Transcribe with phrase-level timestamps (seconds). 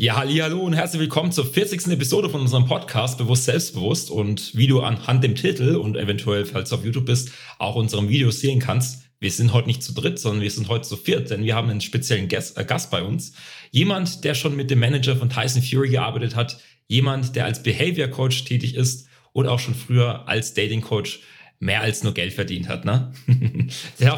[0.00, 1.88] Ja, hallo und herzlich willkommen zur 40.
[1.88, 6.70] Episode von unserem Podcast Bewusst Selbstbewusst und wie du anhand dem Titel und eventuell, falls
[6.70, 9.02] du auf YouTube bist, auch unseren Videos sehen kannst.
[9.18, 11.68] Wir sind heute nicht zu dritt, sondern wir sind heute zu viert, denn wir haben
[11.68, 13.32] einen speziellen Gast, äh, Gast bei uns.
[13.72, 18.06] Jemand, der schon mit dem Manager von Tyson Fury gearbeitet hat, jemand, der als Behavior
[18.06, 21.22] Coach tätig ist und auch schon früher als Dating Coach
[21.58, 22.84] mehr als nur Geld verdient hat.
[22.84, 23.12] Ne?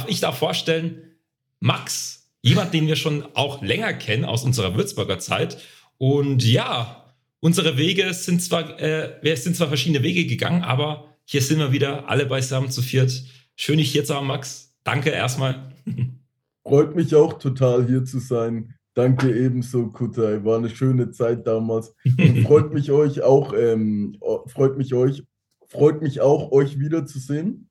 [0.08, 1.16] ich darf vorstellen,
[1.58, 5.58] Max Jemand, den wir schon auch länger kennen aus unserer Würzburger Zeit.
[5.98, 7.04] Und ja,
[7.40, 11.72] unsere Wege sind zwar, äh, wir sind zwar verschiedene Wege gegangen, aber hier sind wir
[11.72, 13.24] wieder alle beisammen zu viert.
[13.56, 14.74] Schön, dich hier zu haben, Max.
[14.84, 15.74] Danke erstmal.
[16.66, 18.74] Freut mich auch total, hier zu sein.
[18.94, 20.44] Danke ebenso, Kutai.
[20.44, 21.94] War eine schöne Zeit damals.
[22.04, 25.22] Und freut mich euch auch, ähm, freut mich euch,
[25.68, 27.68] freut mich auch, euch wiederzusehen.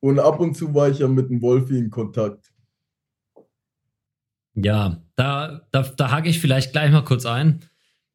[0.00, 2.52] Und ab und zu war ich ja mit dem Wolfi in Kontakt.
[4.56, 7.60] Ja, da, da, da hake ich vielleicht gleich mal kurz ein.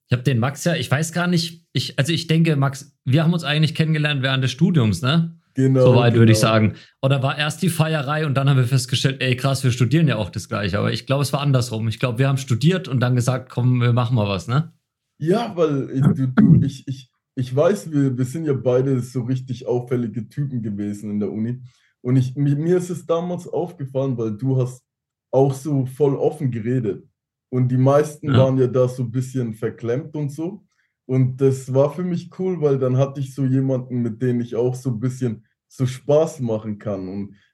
[0.08, 3.24] Ich habe den Max ja, ich weiß gar nicht, ich, also ich denke, Max, wir
[3.24, 5.38] haben uns eigentlich kennengelernt während des Studiums, ne?
[5.54, 5.86] Genau.
[5.86, 6.22] Soweit genau.
[6.22, 6.76] würde ich sagen.
[7.02, 10.16] Oder war erst die Feierei und dann haben wir festgestellt, ey krass, wir studieren ja
[10.16, 10.80] auch das gleiche.
[10.80, 11.88] Aber ich glaube, es war andersrum.
[11.88, 14.74] Ich glaube, wir haben studiert und dann gesagt, komm, wir machen mal was, ne?
[15.18, 19.22] Ja, weil ich, du, du, ich, ich, ich weiß, wir, wir sind ja beide so
[19.24, 21.62] richtig auffällige Typen gewesen in der Uni.
[22.02, 24.84] Und ich, mir ist es damals aufgefallen, weil du hast
[25.32, 27.08] auch so voll offen geredet.
[27.50, 28.38] Und die meisten ja.
[28.38, 30.64] waren ja da so ein bisschen verklemmt und so.
[31.06, 34.56] Und das war für mich cool, weil dann hatte ich so jemanden, mit dem ich
[34.56, 37.08] auch so ein bisschen so Spaß machen kann.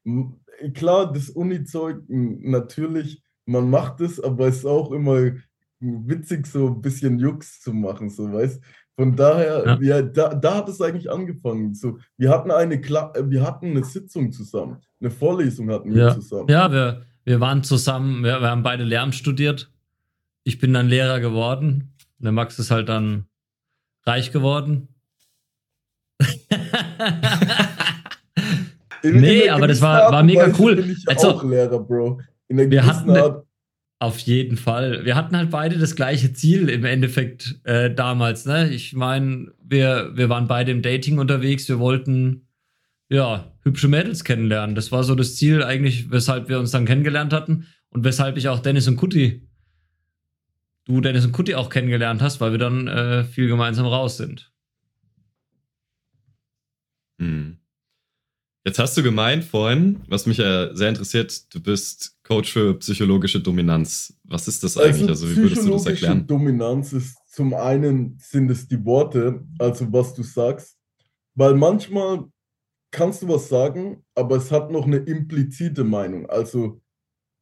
[0.05, 5.31] Und klar, das Uni-Zeug, natürlich, man macht es, aber es ist auch immer
[5.79, 8.61] witzig, so ein bisschen Jux zu machen, so weißt
[8.95, 9.79] Von daher, ja.
[9.81, 11.75] ja, da, da hat es eigentlich angefangen.
[11.75, 16.13] So, wir hatten eine Kla wir hatten eine Sitzung zusammen, eine Vorlesung hatten wir ja.
[16.13, 16.49] zusammen.
[16.49, 19.69] Ja, wir, wir waren zusammen, wir, wir haben beide Lehramt studiert.
[20.45, 21.93] Ich bin dann Lehrer geworden.
[22.19, 23.25] Der Max ist halt dann
[24.05, 24.87] reich geworden.
[29.03, 30.95] nee, aber das war, war mega cool.
[31.07, 32.21] also, auch Lehrer, Bro.
[32.47, 33.45] In der wir hatten Art.
[33.99, 35.03] auf jeden Fall.
[35.03, 38.45] Wir hatten halt beide das gleiche Ziel im Endeffekt äh, damals.
[38.45, 38.69] Ne?
[38.69, 41.67] Ich meine, wir, wir waren beide im Dating unterwegs.
[41.67, 42.46] Wir wollten
[43.09, 44.75] ja, hübsche Mädels kennenlernen.
[44.75, 48.49] Das war so das Ziel eigentlich, weshalb wir uns dann kennengelernt hatten und weshalb ich
[48.49, 49.47] auch Dennis und Kutti,
[50.85, 54.51] du Dennis und Kutti auch kennengelernt hast, weil wir dann äh, viel gemeinsam raus sind.
[57.19, 57.57] Hm.
[58.65, 63.39] Jetzt hast du gemeint vorhin, was mich ja sehr interessiert, du bist Coach für psychologische
[63.39, 64.19] Dominanz.
[64.25, 65.07] Was ist das eigentlich?
[65.07, 66.27] Also, also wie würdest du das erklären?
[66.27, 70.77] Dominanz ist zum einen sind es die Worte, also was du sagst,
[71.33, 72.25] weil manchmal
[72.91, 76.29] kannst du was sagen, aber es hat noch eine implizite Meinung.
[76.29, 76.81] Also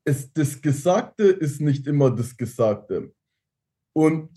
[0.05, 3.13] es, das Gesagte ist nicht immer das Gesagte.
[3.93, 4.29] Und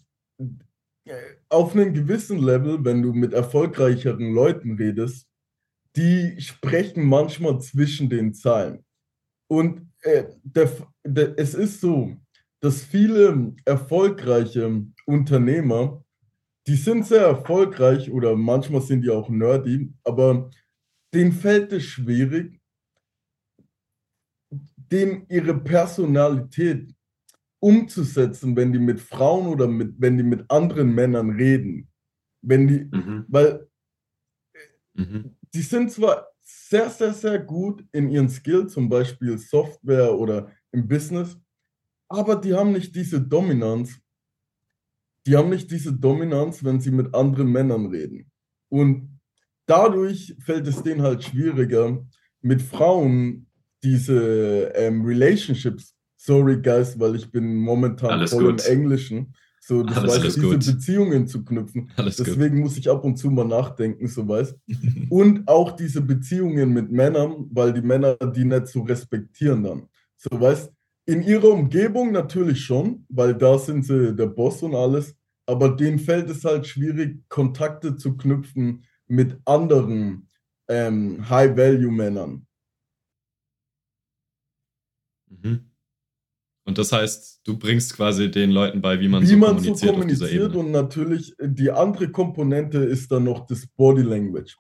[1.05, 5.27] äh, auf einem gewissen Level, wenn du mit erfolgreicheren Leuten redest,
[5.97, 8.85] die sprechen manchmal zwischen den Zeilen.
[9.51, 10.71] Und äh, der,
[11.05, 12.17] der, es ist so,
[12.61, 16.05] dass viele erfolgreiche Unternehmer,
[16.67, 20.51] die sind sehr erfolgreich oder manchmal sind die auch nerdy, aber
[21.15, 22.61] denen fällt es schwierig,
[24.77, 26.95] dem ihre Personalität
[27.61, 31.91] umzusetzen, wenn die mit Frauen oder mit, wenn die mit anderen Männern reden.
[32.41, 33.25] Wenn die, mhm.
[33.29, 33.69] weil
[34.95, 35.37] mhm.
[35.53, 40.87] die sind zwar sehr, sehr, sehr gut in ihren Skills, zum Beispiel Software oder im
[40.87, 41.37] Business,
[42.09, 44.01] aber die haben nicht diese Dominanz.
[45.27, 48.31] Die haben nicht diese Dominanz, wenn sie mit anderen Männern reden.
[48.71, 49.18] Und
[49.69, 52.05] dadurch fällt es denen halt schwieriger,
[52.41, 53.47] mit Frauen
[53.83, 58.67] diese ähm, Relationships, sorry guys, weil ich bin momentan alles voll gut.
[58.67, 60.67] im Englischen, so das alles, weiß, diese gut.
[60.67, 61.91] Beziehungen zu knüpfen.
[61.97, 62.65] Alles Deswegen gut.
[62.65, 64.57] muss ich ab und zu mal nachdenken, so weißt.
[65.11, 69.89] und auch diese Beziehungen mit Männern, weil die Männer die nicht so respektieren dann.
[70.17, 70.73] So weißt,
[71.07, 75.15] in ihrer Umgebung natürlich schon, weil da sind sie der Boss und alles,
[75.47, 80.29] aber denen fällt es halt schwierig, Kontakte zu knüpfen, mit anderen
[80.69, 82.47] ähm, High-Value-Männern.
[85.29, 85.69] Mhm.
[86.65, 89.79] Und das heißt, du bringst quasi den Leuten bei, wie man wie so man kommuniziert.
[89.79, 94.55] So kommuniziert und natürlich die andere Komponente ist dann noch das Body Language.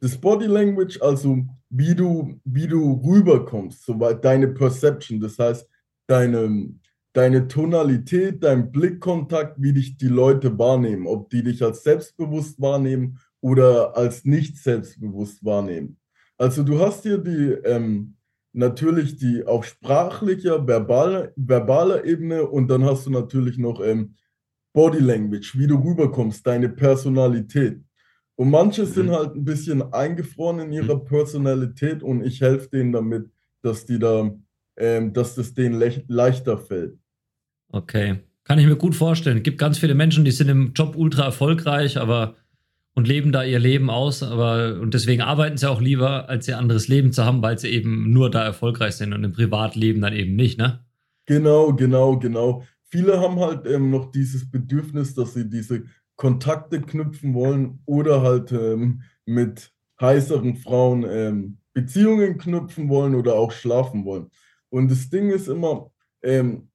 [0.00, 5.66] Das Body Language, also wie du, wie du rüberkommst, soweit deine Perception, das heißt
[6.06, 6.68] deine,
[7.14, 13.18] deine Tonalität, dein Blickkontakt, wie dich die Leute wahrnehmen, ob die dich als selbstbewusst wahrnehmen
[13.44, 15.98] oder als nicht selbstbewusst wahrnehmen.
[16.38, 18.16] Also du hast hier die ähm,
[18.54, 24.14] natürlich die auf sprachlicher, verbaler, verbaler Ebene und dann hast du natürlich noch ähm,
[24.72, 27.82] Body Language, wie du rüberkommst, deine Personalität.
[28.36, 28.86] Und manche mhm.
[28.86, 31.04] sind halt ein bisschen eingefroren in ihrer mhm.
[31.04, 33.30] Personalität und ich helfe denen damit,
[33.60, 34.34] dass die da,
[34.78, 36.98] ähm, dass das denen le leichter fällt.
[37.68, 38.20] Okay.
[38.44, 39.38] Kann ich mir gut vorstellen.
[39.38, 42.36] Es gibt ganz viele Menschen, die sind im Job ultra erfolgreich, aber
[42.94, 46.58] und leben da ihr Leben aus, aber und deswegen arbeiten sie auch lieber, als ihr
[46.58, 50.14] anderes Leben zu haben, weil sie eben nur da erfolgreich sind und im Privatleben dann
[50.14, 50.84] eben nicht, ne?
[51.26, 52.64] Genau, genau, genau.
[52.84, 55.84] Viele haben halt ähm, noch dieses Bedürfnis, dass sie diese
[56.16, 63.50] Kontakte knüpfen wollen oder halt ähm, mit heißeren Frauen ähm, Beziehungen knüpfen wollen oder auch
[63.50, 64.30] schlafen wollen.
[64.68, 65.90] Und das Ding ist immer,
[66.22, 66.68] ähm,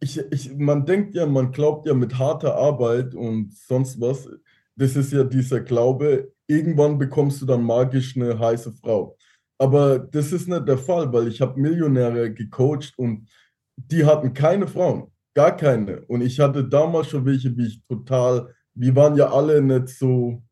[0.00, 4.28] ich, ich, man denkt ja, man glaubt ja mit harter Arbeit und sonst was,
[4.76, 9.16] das ist ja dieser Glaube, irgendwann bekommst du dann magisch eine heiße Frau.
[9.58, 13.28] Aber das ist nicht der Fall, weil ich habe Millionäre gecoacht und
[13.76, 16.00] die hatten keine Frauen, gar keine.
[16.06, 20.42] Und ich hatte damals schon welche, wie ich total, wir waren ja alle nicht so,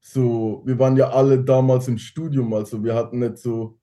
[0.00, 3.78] so, wir waren ja alle damals im Studium, also wir hatten nicht so.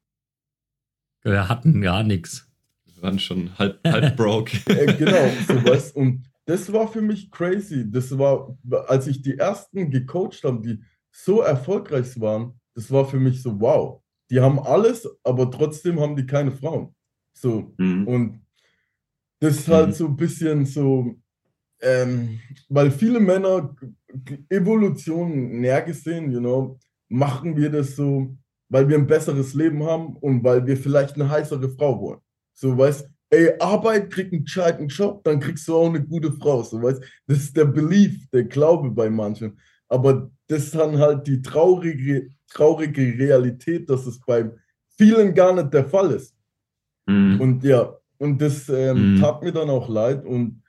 [1.23, 2.47] Wir hatten gar nichts.
[2.85, 4.57] Wir waren schon halb, halb broke.
[4.71, 5.91] äh, genau, sowas.
[5.91, 7.89] Und das war für mich crazy.
[7.89, 8.57] Das war,
[8.87, 13.59] als ich die ersten gecoacht habe, die so erfolgreich waren, das war für mich so,
[13.59, 14.01] wow.
[14.29, 16.95] Die haben alles, aber trotzdem haben die keine Frauen.
[17.33, 17.73] So.
[17.77, 18.07] Mhm.
[18.07, 18.45] Und
[19.39, 19.93] das ist halt mhm.
[19.93, 21.15] so ein bisschen so,
[21.81, 22.39] ähm,
[22.69, 23.75] weil viele Männer
[24.49, 28.35] Evolution näher gesehen, you know, machen wir das so,
[28.69, 32.19] weil wir ein besseres Leben haben und weil wir vielleicht eine heißere Frau wollen.
[32.53, 36.63] So, weißt ey, Arbeit, krieg einen gescheiten Job, dann kriegst du auch eine gute Frau.
[36.63, 39.59] So, weißt Das ist der Belief, der Glaube bei manchen.
[39.87, 44.51] Aber das ist dann halt die traurige, traurige Realität, dass es bei
[44.97, 46.35] vielen gar nicht der Fall ist.
[47.07, 47.41] Mhm.
[47.41, 49.19] Und ja, und das ähm, mhm.
[49.19, 50.25] tat mir dann auch leid.
[50.25, 50.63] Und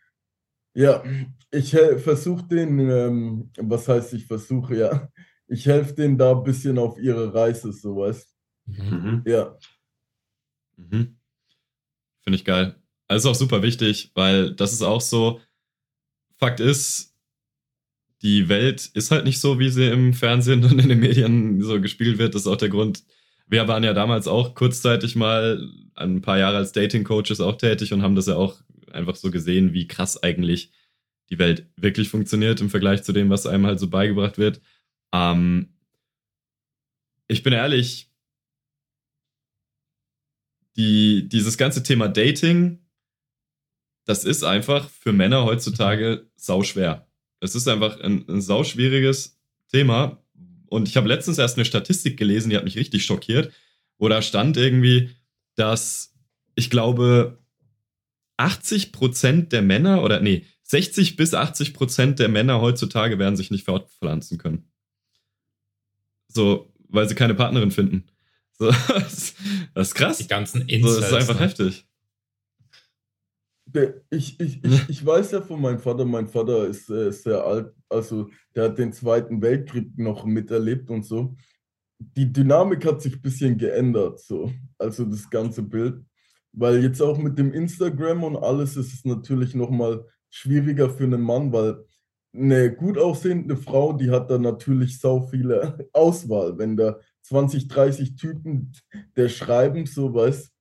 [0.75, 1.03] ja,
[1.51, 5.09] ich versuche den, ähm, was heißt ich versuche, ja,
[5.49, 8.37] ich helfe denen da ein bisschen auf ihre Reise, so weißt
[8.67, 9.23] mhm.
[9.27, 9.57] Ja.
[10.77, 11.16] Mhm.
[12.27, 12.75] Finde ich geil.
[13.07, 15.41] Also ist auch super wichtig, weil das ist auch so,
[16.39, 17.15] Fakt ist,
[18.23, 21.81] die Welt ist halt nicht so, wie sie im Fernsehen und in den Medien so
[21.81, 22.35] gespielt wird.
[22.35, 23.05] Das ist auch der Grund.
[23.47, 28.03] Wir waren ja damals auch kurzzeitig mal ein paar Jahre als Dating-Coaches auch tätig und
[28.03, 28.57] haben das ja auch
[28.91, 30.73] einfach so gesehen, wie krass eigentlich
[31.31, 34.61] die Welt wirklich funktioniert im Vergleich zu dem, was einem halt so beigebracht wird.
[35.13, 35.69] Ähm,
[37.29, 38.11] ich bin ehrlich,
[40.77, 42.79] die, dieses ganze Thema Dating,
[44.05, 47.07] das ist einfach für Männer heutzutage sauschwer.
[47.41, 49.39] Es ist einfach ein, ein sauschwieriges
[49.71, 50.23] Thema.
[50.69, 53.53] Und ich habe letztens erst eine Statistik gelesen, die hat mich richtig schockiert,
[53.99, 55.11] wo da stand irgendwie,
[55.55, 56.15] dass
[56.55, 57.39] ich glaube
[58.37, 63.51] 80 Prozent der Männer oder nee, 60 bis 80 Prozent der Männer heutzutage werden sich
[63.51, 64.71] nicht fortpflanzen können.
[66.29, 68.05] So, weil sie keine Partnerin finden.
[68.59, 69.35] So, das,
[69.75, 70.19] ist krass.
[70.19, 70.95] Die ganzen Insights.
[70.95, 71.47] So, das ist einfach ne?
[71.47, 71.87] heftig.
[74.11, 77.75] Ich, ich, ich, ich weiß ja von meinem Vater, mein Vater ist äh, sehr alt,
[77.91, 81.37] also der hat den Zweiten Weltkrieg noch miterlebt und so.
[81.99, 86.03] Die Dynamik hat sich ein bisschen geändert, so, also das ganze Bild.
[86.53, 91.21] Weil jetzt auch mit dem Instagram und alles ist es natürlich nochmal schwieriger für einen
[91.21, 91.85] Mann, weil
[92.35, 96.57] eine gut aussehende Frau, die hat da natürlich sau viele Auswahl.
[96.57, 98.73] Wenn da 20, 30 Typen,
[99.17, 100.53] der schreiben, so was.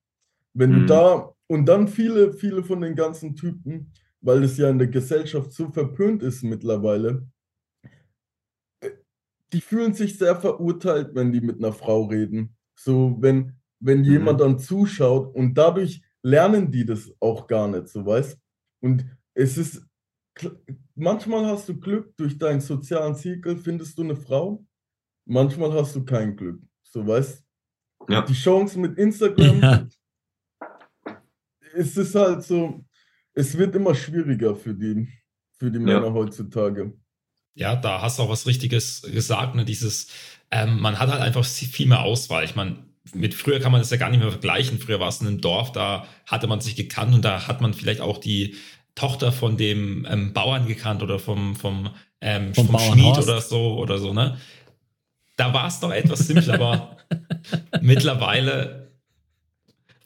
[0.54, 0.80] Wenn mhm.
[0.80, 3.92] du da, und dann viele, viele von den ganzen Typen,
[4.22, 7.28] weil es ja in der Gesellschaft so verpönt ist mittlerweile,
[8.82, 8.92] äh,
[9.54, 12.56] die fühlen sich sehr verurteilt, wenn die mit einer Frau reden.
[12.76, 14.06] So, wenn, wenn mhm.
[14.06, 18.40] jemand dann zuschaut und dadurch lernen die das auch gar nicht, so weißt.
[18.82, 19.06] Und
[19.36, 19.86] es ist,
[20.96, 24.66] manchmal hast du Glück durch deinen sozialen Zirkel, findest du eine Frau
[25.26, 26.62] manchmal hast du kein Glück.
[26.84, 27.44] So weißt
[28.10, 28.22] ja.
[28.22, 29.88] Die Chance mit Instagram, ja.
[31.76, 32.86] es ist halt so,
[33.34, 35.08] es wird immer schwieriger für die,
[35.58, 36.14] für die Männer ja.
[36.14, 36.94] heutzutage.
[37.56, 39.66] Ja, da hast du auch was Richtiges gesagt, ne?
[39.66, 40.08] Dieses,
[40.52, 42.44] ähm, man hat halt einfach viel mehr Auswahl.
[42.44, 42.78] Ich meine,
[43.14, 44.80] mit früher kann man das ja gar nicht mehr vergleichen.
[44.80, 47.74] Früher war es in einem Dorf, da hatte man sich gekannt und da hat man
[47.74, 48.56] vielleicht auch die
[48.94, 51.90] Tochter von dem ähm, Bauern gekannt oder vom, vom,
[52.22, 54.38] ähm, vom, vom Schmied oder so oder so, ne?
[55.36, 56.98] Da war es noch etwas simpler, aber
[57.82, 58.92] mittlerweile,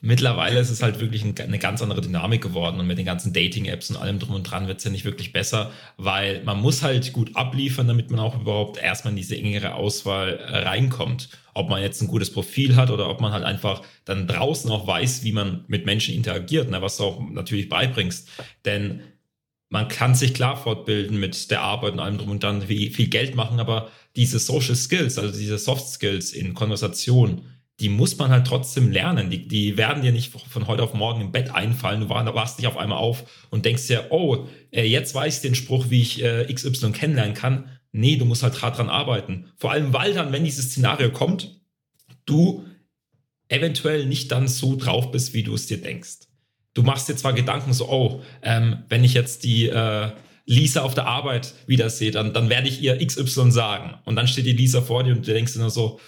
[0.02, 3.92] mittlerweile ist es halt wirklich eine ganz andere Dynamik geworden und mit den ganzen Dating-Apps
[3.92, 7.14] und allem drum und dran wird es ja nicht wirklich besser, weil man muss halt
[7.14, 11.30] gut abliefern, damit man auch überhaupt erstmal in diese engere Auswahl äh, reinkommt.
[11.54, 14.88] Ob man jetzt ein gutes Profil hat oder ob man halt einfach dann draußen auch
[14.88, 18.30] weiß, wie man mit Menschen interagiert, ne, was du auch natürlich beibringst.
[18.66, 19.02] Denn
[19.70, 23.08] man kann sich klar fortbilden mit der Arbeit und allem drum und dann wie viel
[23.08, 27.44] Geld machen, aber diese Social Skills, also diese Soft Skills in Konversation,
[27.80, 29.30] die muss man halt trotzdem lernen.
[29.30, 32.02] Die, die werden dir nicht von heute auf morgen im Bett einfallen.
[32.02, 35.56] Du wachst dich auf einmal auf und denkst dir, oh, äh, jetzt weiß ich den
[35.56, 37.70] Spruch, wie ich äh, XY kennenlernen kann.
[37.92, 39.52] Nee, du musst halt hart dran arbeiten.
[39.56, 41.62] Vor allem, weil dann, wenn dieses Szenario kommt,
[42.26, 42.66] du
[43.48, 46.28] eventuell nicht dann so drauf bist, wie du es dir denkst.
[46.74, 50.12] Du machst dir zwar Gedanken so, oh, ähm, wenn ich jetzt die äh,
[50.46, 53.96] Lisa auf der Arbeit wiedersehe, dann, dann werde ich ihr XY sagen.
[54.06, 56.00] Und dann steht die Lisa vor dir und du denkst dir nur so,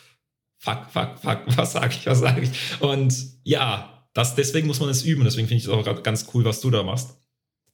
[0.57, 2.49] fuck, fuck, fuck, was sag ich, was sag ich?
[2.79, 3.13] Und
[3.43, 5.23] ja, das, deswegen muss man es üben.
[5.23, 7.17] Deswegen finde ich es auch ganz cool, was du da machst.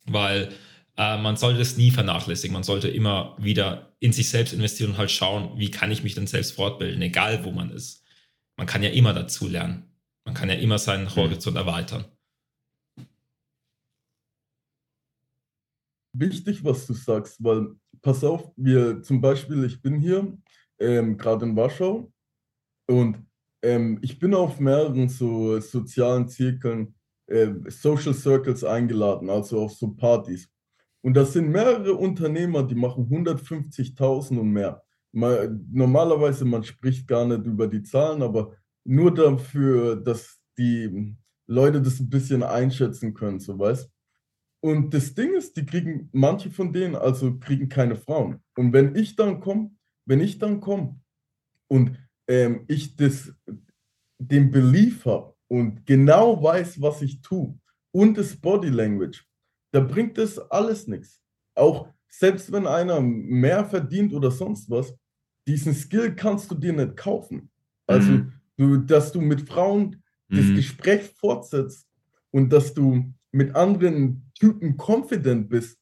[0.06, 0.50] Weil
[0.98, 2.54] äh, man sollte es nie vernachlässigen.
[2.54, 6.16] Man sollte immer wieder in sich selbst investieren und halt schauen, wie kann ich mich
[6.16, 8.04] denn selbst fortbilden, egal wo man ist.
[8.58, 9.92] Man kann ja immer dazu lernen.
[10.26, 11.16] Man kann ja immer seinen mhm.
[11.16, 12.06] Horizont erweitern.
[16.20, 20.38] Wichtig, was du sagst, weil pass auf, wir zum Beispiel, ich bin hier
[20.80, 22.12] ähm, gerade in Warschau
[22.88, 23.18] und
[23.62, 26.96] ähm, ich bin auf mehreren so sozialen Zirkeln,
[27.28, 30.50] äh, Social Circles eingeladen, also auf so Partys.
[31.02, 34.84] Und das sind mehrere Unternehmer, die machen 150.000 und mehr.
[35.12, 41.16] Mal, normalerweise, man spricht gar nicht über die Zahlen, aber nur dafür, dass die
[41.48, 43.90] Leute das ein bisschen einschätzen können, so weißt.
[44.60, 48.42] Und das Ding ist, die kriegen, manche von denen also kriegen keine Frauen.
[48.56, 49.72] Und wenn ich dann komme,
[50.06, 51.00] wenn ich dann komme
[51.68, 51.98] und
[52.28, 53.32] ähm, ich das,
[54.18, 57.58] den Belief habe und genau weiß, was ich tue
[57.92, 59.26] und das Body Language,
[59.72, 61.22] da bringt das alles nichts.
[61.56, 64.94] Auch selbst wenn einer mehr verdient oder sonst was,
[65.48, 67.50] diesen Skill kannst du dir nicht kaufen.
[67.86, 68.34] Also, mhm.
[68.58, 70.36] du, dass du mit Frauen mhm.
[70.36, 71.88] das Gespräch fortsetzt
[72.32, 75.78] und dass du mit anderen Typen confident bist,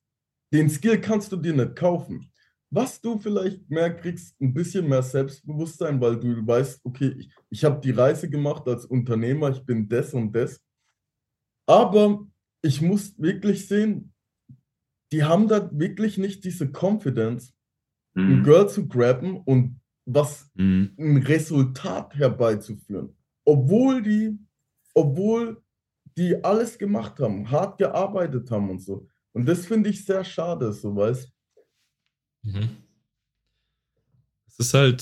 [0.53, 2.31] den Skill kannst du dir nicht kaufen.
[2.71, 7.63] Was du vielleicht mehr kriegst, ein bisschen mehr Selbstbewusstsein, weil du weißt, okay, ich, ich
[7.63, 10.61] habe die Reise gemacht als Unternehmer, ich bin das und das.
[11.67, 12.27] Aber
[12.61, 14.13] ich muss wirklich sehen,
[15.11, 17.53] die haben da wirklich nicht diese Confidence,
[18.15, 18.39] mhm.
[18.39, 20.93] ein Girl zu grabben und was mhm.
[20.97, 23.15] ein Resultat herbeizuführen.
[23.45, 24.37] Obwohl die,
[24.93, 25.61] obwohl
[26.17, 29.07] die alles gemacht haben, hart gearbeitet haben und so.
[29.33, 31.29] Und das finde ich sehr schade, so weißt
[32.43, 32.69] mhm.
[34.47, 35.01] Es ist halt,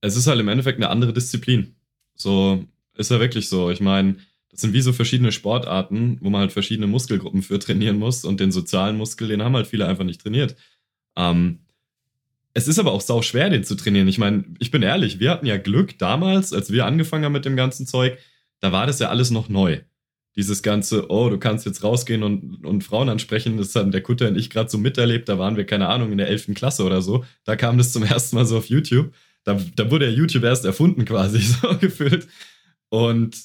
[0.00, 1.76] es ist halt im Endeffekt eine andere Disziplin.
[2.14, 3.70] So ist ja wirklich so.
[3.70, 4.16] Ich meine,
[4.50, 8.40] das sind wie so verschiedene Sportarten, wo man halt verschiedene Muskelgruppen für trainieren muss und
[8.40, 10.56] den sozialen Muskel, den haben halt viele einfach nicht trainiert.
[11.16, 11.60] Ähm,
[12.52, 14.08] es ist aber auch sau schwer, den zu trainieren.
[14.08, 17.44] Ich meine, ich bin ehrlich, wir hatten ja Glück damals, als wir angefangen haben mit
[17.44, 18.18] dem ganzen Zeug,
[18.60, 19.80] da war das ja alles noch neu.
[20.36, 24.28] Dieses ganze, oh, du kannst jetzt rausgehen und, und Frauen ansprechen, das haben der Kutter
[24.28, 26.54] und ich gerade so miterlebt, da waren wir, keine Ahnung, in der 11.
[26.54, 27.24] Klasse oder so.
[27.44, 29.12] Da kam das zum ersten Mal so auf YouTube.
[29.42, 32.28] Da, da wurde ja YouTube erst erfunden quasi, so gefühlt.
[32.90, 33.36] Und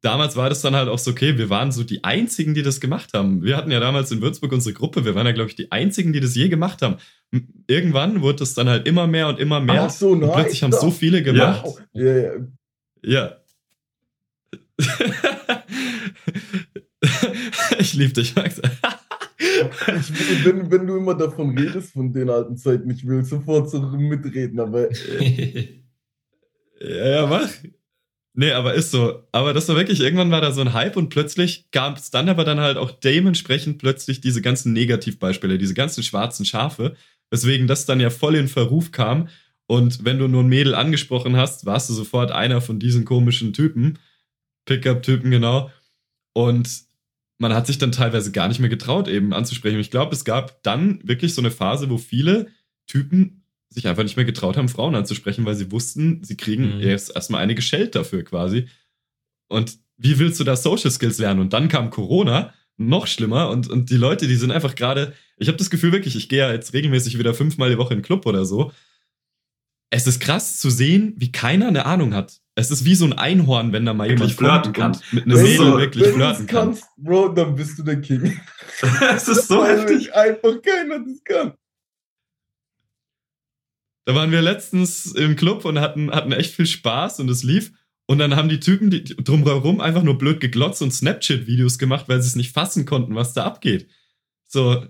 [0.00, 2.80] damals war das dann halt auch so, okay, wir waren so die Einzigen, die das
[2.80, 3.42] gemacht haben.
[3.42, 6.12] Wir hatten ja damals in Würzburg unsere Gruppe, wir waren ja, glaube ich, die Einzigen,
[6.12, 6.96] die das je gemacht haben.
[7.68, 9.84] Irgendwann wurde das dann halt immer mehr und immer mehr.
[9.84, 10.28] Ach so, nice.
[10.28, 11.64] Und plötzlich haben so viele gemacht.
[11.92, 12.32] Ja, ja, ja.
[13.02, 13.36] ja.
[17.78, 18.60] Ich liebe dich, Max.
[19.38, 23.80] ich, wenn, wenn, du immer davon redest, von den alten Zeiten, ich will sofort so
[23.80, 24.90] mitreden, aber.
[24.90, 25.80] Äh.
[26.80, 27.50] ja, ja, mach.
[28.34, 29.24] Nee, aber ist so.
[29.32, 32.28] Aber das war wirklich, irgendwann war da so ein Hype und plötzlich gab es dann
[32.28, 36.94] aber dann halt auch dementsprechend plötzlich diese ganzen Negativbeispiele, diese ganzen schwarzen Schafe,
[37.30, 39.28] weswegen das dann ja voll in Verruf kam.
[39.66, 43.52] Und wenn du nur ein Mädel angesprochen hast, warst du sofort einer von diesen komischen
[43.52, 43.98] Typen.
[44.68, 45.70] Pickup-Typen, genau.
[46.32, 46.68] Und
[47.38, 49.80] man hat sich dann teilweise gar nicht mehr getraut, eben anzusprechen.
[49.80, 52.48] Ich glaube, es gab dann wirklich so eine Phase, wo viele
[52.86, 56.80] Typen sich einfach nicht mehr getraut haben, Frauen anzusprechen, weil sie wussten, sie kriegen mhm.
[56.80, 58.68] erst erstmal eine geschellt dafür quasi.
[59.48, 61.40] Und wie willst du da Social Skills lernen?
[61.40, 63.50] Und dann kam Corona, noch schlimmer.
[63.50, 66.38] Und, und die Leute, die sind einfach gerade, ich habe das Gefühl wirklich, ich gehe
[66.38, 68.72] ja jetzt regelmäßig wieder fünfmal die Woche in den Club oder so.
[69.90, 72.40] Es ist krass zu sehen, wie keiner eine Ahnung hat.
[72.58, 74.98] Es ist wie so ein Einhorn, wenn da mal jemand flirten kann.
[75.12, 76.66] Mit einer Mädel so, wirklich wenn flirten kann.
[76.66, 78.40] kannst, Bro, dann bist du der King.
[79.14, 80.12] Es ist so heftig.
[80.12, 81.52] Einfach keiner das kann.
[84.06, 87.72] Da waren wir letztens im Club und hatten, hatten echt viel Spaß und es lief.
[88.06, 92.20] Und dann haben die Typen die drumherum einfach nur blöd geglotzt und Snapchat-Videos gemacht, weil
[92.20, 93.88] sie es nicht fassen konnten, was da abgeht.
[94.48, 94.84] So.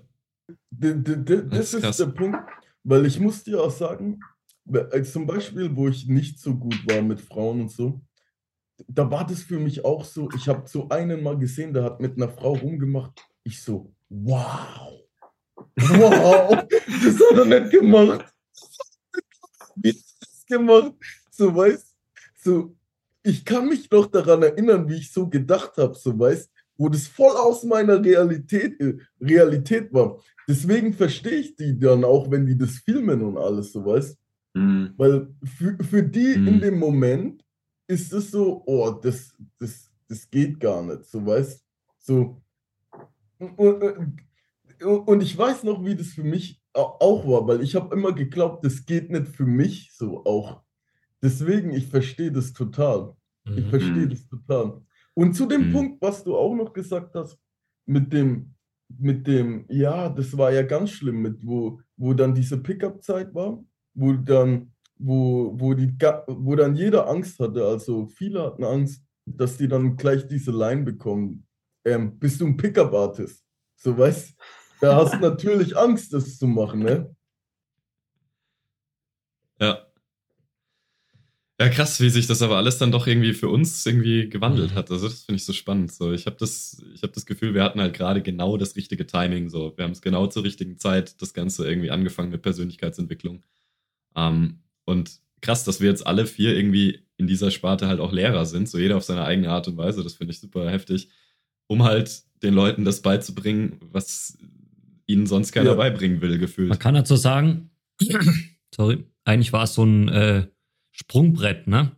[0.71, 2.39] Das, das ist, ist der Punkt,
[2.83, 4.21] weil ich muss dir auch sagen,
[5.03, 8.01] zum Beispiel, wo ich nicht so gut war mit Frauen und so,
[8.87, 11.99] da war das für mich auch so, ich habe so einen mal gesehen, der hat
[11.99, 13.21] mit einer Frau rumgemacht.
[13.43, 15.01] Ich so, wow,
[15.75, 18.25] wow, das hat er nicht gemacht.
[19.75, 20.93] Wie das gemacht?
[21.31, 21.95] So, weißt
[22.35, 22.75] so,
[23.23, 26.49] ich kann mich noch daran erinnern, wie ich so gedacht habe, so, weißt
[26.79, 30.23] wo das voll aus meiner Realität, äh, Realität war.
[30.47, 34.17] Deswegen verstehe ich die dann auch, wenn die das filmen und alles, so, weißt
[34.59, 34.93] mhm.
[34.97, 36.47] Weil für, für die mhm.
[36.47, 37.43] in dem Moment
[37.87, 41.65] ist es so, oh, das, das, das geht gar nicht, so, weißt
[41.99, 42.41] So.
[43.37, 44.19] Und,
[44.81, 48.63] und ich weiß noch, wie das für mich auch war, weil ich habe immer geglaubt,
[48.63, 50.61] das geht nicht für mich so auch.
[51.21, 53.15] Deswegen, ich verstehe das total.
[53.45, 53.69] Ich mhm.
[53.69, 54.81] verstehe das total.
[55.13, 55.73] Und zu dem mhm.
[55.73, 57.37] Punkt, was du auch noch gesagt hast,
[57.85, 58.53] mit dem,
[58.87, 63.63] mit dem, ja, das war ja ganz schlimm, mit wo, wo dann diese Pickup-Zeit war,
[63.99, 65.95] wo dann, wo, wo, die,
[66.27, 70.83] wo dann jeder Angst hatte, also viele hatten Angst, dass die dann gleich diese Line
[70.83, 71.45] bekommen.
[71.85, 73.43] Ähm, bist du ein Pickup-Artist?
[73.75, 74.35] So weißt
[74.81, 77.15] da hast du natürlich Angst, das zu machen, ne?
[79.59, 79.85] Ja.
[81.61, 84.89] Ja, krass, wie sich das aber alles dann doch irgendwie für uns irgendwie gewandelt hat.
[84.91, 85.91] Also das finde ich so spannend.
[85.91, 89.05] So, ich habe das, ich habe das Gefühl, wir hatten halt gerade genau das richtige
[89.05, 89.49] Timing.
[89.49, 93.43] So, wir haben es genau zur richtigen Zeit das Ganze irgendwie angefangen mit Persönlichkeitsentwicklung.
[94.15, 98.45] Ähm, und krass, dass wir jetzt alle vier irgendwie in dieser Sparte halt auch Lehrer
[98.45, 100.03] sind, so jeder auf seine eigene Art und Weise.
[100.03, 101.09] Das finde ich super heftig,
[101.67, 104.37] um halt den Leuten das beizubringen, was
[105.05, 105.75] ihnen sonst keiner ja.
[105.75, 106.69] beibringen will, gefühlt.
[106.69, 107.71] Man kann dazu sagen,
[108.75, 110.47] sorry, eigentlich war es so ein äh,
[110.91, 111.91] Sprungbrett, ne?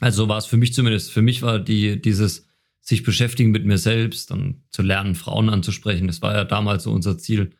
[0.00, 1.10] Also war es für mich zumindest.
[1.10, 2.46] Für mich war die, dieses
[2.80, 6.92] sich beschäftigen mit mir selbst und zu lernen, Frauen anzusprechen, das war ja damals so
[6.92, 7.52] unser Ziel,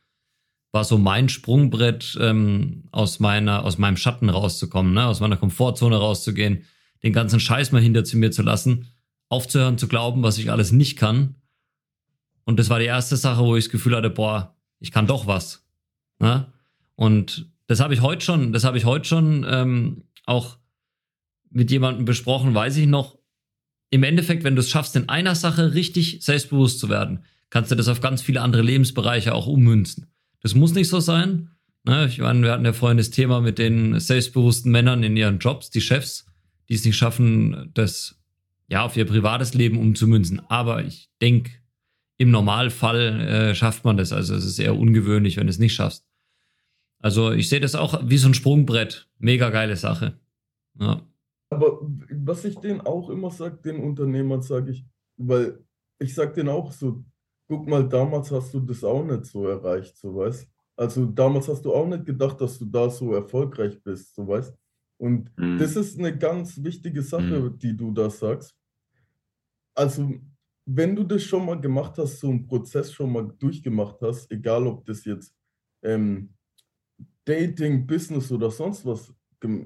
[0.73, 5.07] war so mein Sprungbrett, ähm, aus meiner, aus meinem Schatten rauszukommen, ne?
[5.07, 6.65] aus meiner Komfortzone rauszugehen,
[7.03, 8.89] den ganzen Scheiß mal hinter zu mir zu lassen,
[9.29, 11.37] aufzuhören zu glauben, was ich alles nicht kann.
[12.45, 15.27] Und das war die erste Sache, wo ich das Gefühl hatte, boah, ich kann doch
[15.27, 15.67] was.
[16.19, 16.53] Ne?
[16.95, 20.59] Und das habe ich heute schon, das habe ich heute schon ähm, auch
[21.51, 23.19] mit jemandem besprochen, weiß ich noch.
[23.91, 27.75] Im Endeffekt, wenn du es schaffst, in einer Sache richtig selbstbewusst zu werden, kannst du
[27.75, 30.07] das auf ganz viele andere Lebensbereiche auch ummünzen.
[30.41, 31.51] Das muss nicht so sein.
[31.85, 32.07] Ne?
[32.07, 35.71] Ich meine, wir hatten ja vorhin das Thema mit den selbstbewussten Männern in ihren Jobs,
[35.71, 36.27] die Chefs,
[36.69, 38.19] die es nicht schaffen, das
[38.69, 40.41] ja auf ihr privates Leben umzumünzen.
[40.49, 41.53] Aber ich denke,
[42.19, 44.13] im Normalfall äh, schafft man das.
[44.13, 46.05] Also es ist eher ungewöhnlich, wenn du es nicht schaffst.
[47.01, 49.09] Also ich sehe das auch wie so ein Sprungbrett.
[49.19, 50.19] Mega geile Sache.
[50.81, 51.01] Ja.
[51.51, 54.85] Aber was ich denen auch immer sage, den Unternehmern sage ich,
[55.17, 55.65] weil
[55.99, 57.05] ich sage denen auch so,
[57.49, 60.49] guck mal, damals hast du das auch nicht so erreicht, so weißt.
[60.77, 64.55] Also damals hast du auch nicht gedacht, dass du da so erfolgreich bist, so weißt.
[64.99, 65.59] Und mhm.
[65.59, 67.59] das ist eine ganz wichtige Sache, mhm.
[67.59, 68.55] die du da sagst.
[69.75, 70.15] Also
[70.67, 74.67] wenn du das schon mal gemacht hast, so einen Prozess schon mal durchgemacht hast, egal
[74.67, 75.35] ob das jetzt
[75.83, 76.35] ähm,
[77.25, 79.13] Dating, Business oder sonst was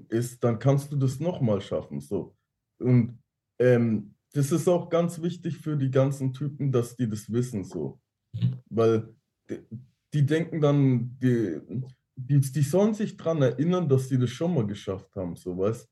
[0.09, 2.01] ist, dann kannst du das nochmal schaffen.
[2.01, 2.37] So.
[2.79, 3.19] Und
[3.59, 7.65] ähm, das ist auch ganz wichtig für die ganzen Typen, dass die das wissen.
[7.65, 8.01] So.
[8.71, 9.15] Weil
[9.49, 9.61] die,
[10.13, 11.61] die denken dann, die,
[12.17, 15.89] die, die sollen sich daran erinnern, dass sie das schon mal geschafft haben, so weißt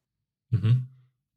[0.51, 0.89] mhm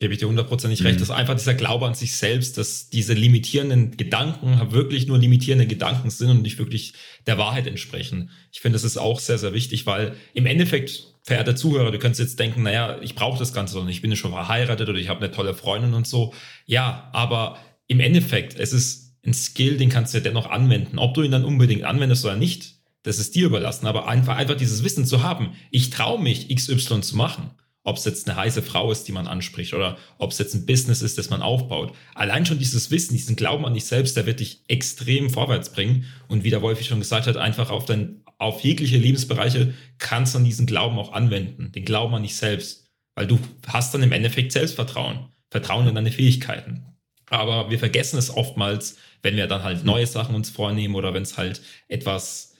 [0.04, 0.88] gebe ich dir hundertprozentig mhm.
[0.88, 5.66] recht, dass einfach dieser Glaube an sich selbst, dass diese limitierenden Gedanken wirklich nur limitierende
[5.66, 6.94] Gedanken sind und nicht wirklich
[7.26, 8.30] der Wahrheit entsprechen.
[8.52, 12.20] Ich finde, das ist auch sehr, sehr wichtig, weil im Endeffekt, verehrte Zuhörer, du könntest
[12.20, 15.00] jetzt denken, naja, ich brauche das Ganze doch nicht, ich bin ja schon verheiratet oder
[15.00, 16.34] ich habe eine tolle Freundin und so.
[16.66, 21.00] Ja, aber im Endeffekt, es ist ein Skill, den kannst du ja dennoch anwenden.
[21.00, 23.88] Ob du ihn dann unbedingt anwendest oder nicht, das ist dir überlassen.
[23.88, 27.52] Aber einfach, einfach dieses Wissen zu haben, ich traue mich, XY zu machen
[27.84, 30.66] ob es jetzt eine heiße Frau ist, die man anspricht oder ob es jetzt ein
[30.66, 31.94] Business ist, das man aufbaut.
[32.16, 36.06] Allein schon dieses Wissen, diesen Glauben an dich selbst, der wird dich extrem vorwärts bringen.
[36.30, 40.40] Und wie der Wolfi schon gesagt hat, einfach auf, dein, auf jegliche Lebensbereiche kannst du
[40.40, 42.86] dann diesen Glauben auch anwenden, den Glauben an dich selbst.
[43.16, 46.86] Weil du hast dann im Endeffekt Selbstvertrauen, Vertrauen in deine Fähigkeiten.
[47.30, 51.24] Aber wir vergessen es oftmals, wenn wir dann halt neue Sachen uns vornehmen oder wenn
[51.24, 52.54] es halt etwas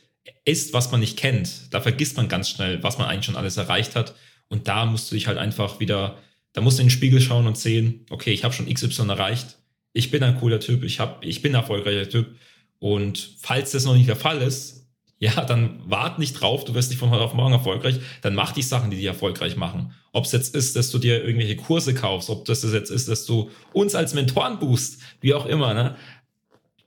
[0.46, 1.74] ist, was man nicht kennt.
[1.74, 4.16] Da vergisst man ganz schnell, was man eigentlich schon alles erreicht hat
[4.54, 6.20] und da musst du dich halt einfach wieder,
[6.54, 9.58] da musst du in den Spiegel schauen und sehen, okay, ich habe schon XY erreicht.
[9.94, 12.36] Ich bin ein cooler Typ, ich, hab, ich bin ein erfolgreicher Typ.
[12.78, 14.88] Und falls das noch nicht der Fall ist,
[15.18, 18.52] ja, dann wart nicht drauf, du wirst nicht von heute auf morgen erfolgreich, dann mach
[18.52, 19.96] die Sachen, die dich erfolgreich machen.
[20.12, 23.26] Ob es jetzt ist, dass du dir irgendwelche Kurse kaufst, ob das jetzt ist, dass
[23.26, 25.96] du uns als Mentoren boost, wie auch immer, ne?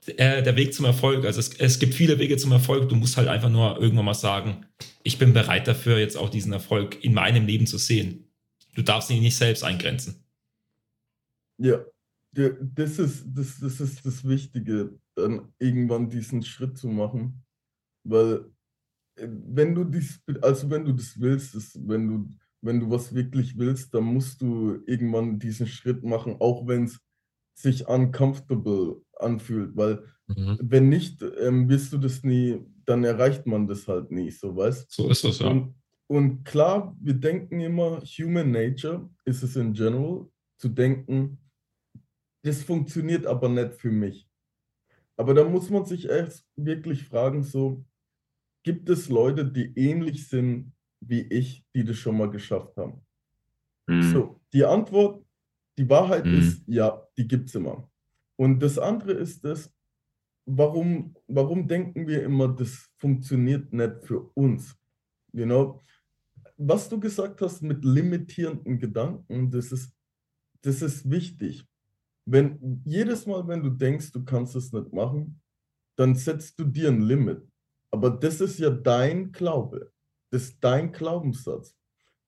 [0.07, 1.25] Äh, der Weg zum Erfolg.
[1.25, 2.89] Also es, es gibt viele Wege zum Erfolg.
[2.89, 4.65] Du musst halt einfach nur irgendwann mal sagen,
[5.03, 8.25] ich bin bereit dafür, jetzt auch diesen Erfolg in meinem Leben zu sehen.
[8.75, 10.23] Du darfst ihn nicht selbst eingrenzen.
[11.57, 11.83] Ja,
[12.31, 14.97] das ist das, das ist das Wichtige.
[15.15, 17.43] dann irgendwann diesen Schritt zu machen.
[18.03, 18.45] Weil
[19.15, 23.13] äh, wenn du dies, also wenn du das willst, das, wenn du, wenn du was
[23.13, 26.99] wirklich willst, dann musst du irgendwann diesen Schritt machen, auch wenn es
[27.57, 30.57] sich uncomfortable anfühlt, weil mhm.
[30.61, 34.91] wenn nicht, ähm, wirst du das nie, dann erreicht man das halt nie, so weißt
[34.91, 35.47] So ist das, ja.
[35.47, 35.75] Und,
[36.07, 40.27] und klar, wir denken immer, Human Nature ist es in general,
[40.59, 41.39] zu denken,
[42.43, 44.29] das funktioniert aber nicht für mich.
[45.17, 47.83] Aber da muss man sich erst wirklich fragen, so,
[48.63, 53.01] gibt es Leute, die ähnlich sind wie ich, die das schon mal geschafft haben?
[53.87, 54.01] Mhm.
[54.03, 55.23] So, die Antwort,
[55.77, 56.39] die Wahrheit mhm.
[56.39, 57.89] ist, ja, die gibt es immer.
[58.35, 59.73] Und das andere ist das,
[60.45, 64.75] warum, warum denken wir immer, das funktioniert nicht für uns?
[65.33, 65.81] You know?
[66.57, 69.93] Was du gesagt hast mit limitierenden Gedanken, das ist,
[70.61, 71.65] das ist wichtig.
[72.25, 75.39] Wenn jedes Mal, wenn du denkst, du kannst es nicht machen,
[75.95, 77.41] dann setzt du dir ein Limit.
[77.91, 79.91] Aber das ist ja dein Glaube.
[80.29, 81.75] Das ist dein Glaubenssatz.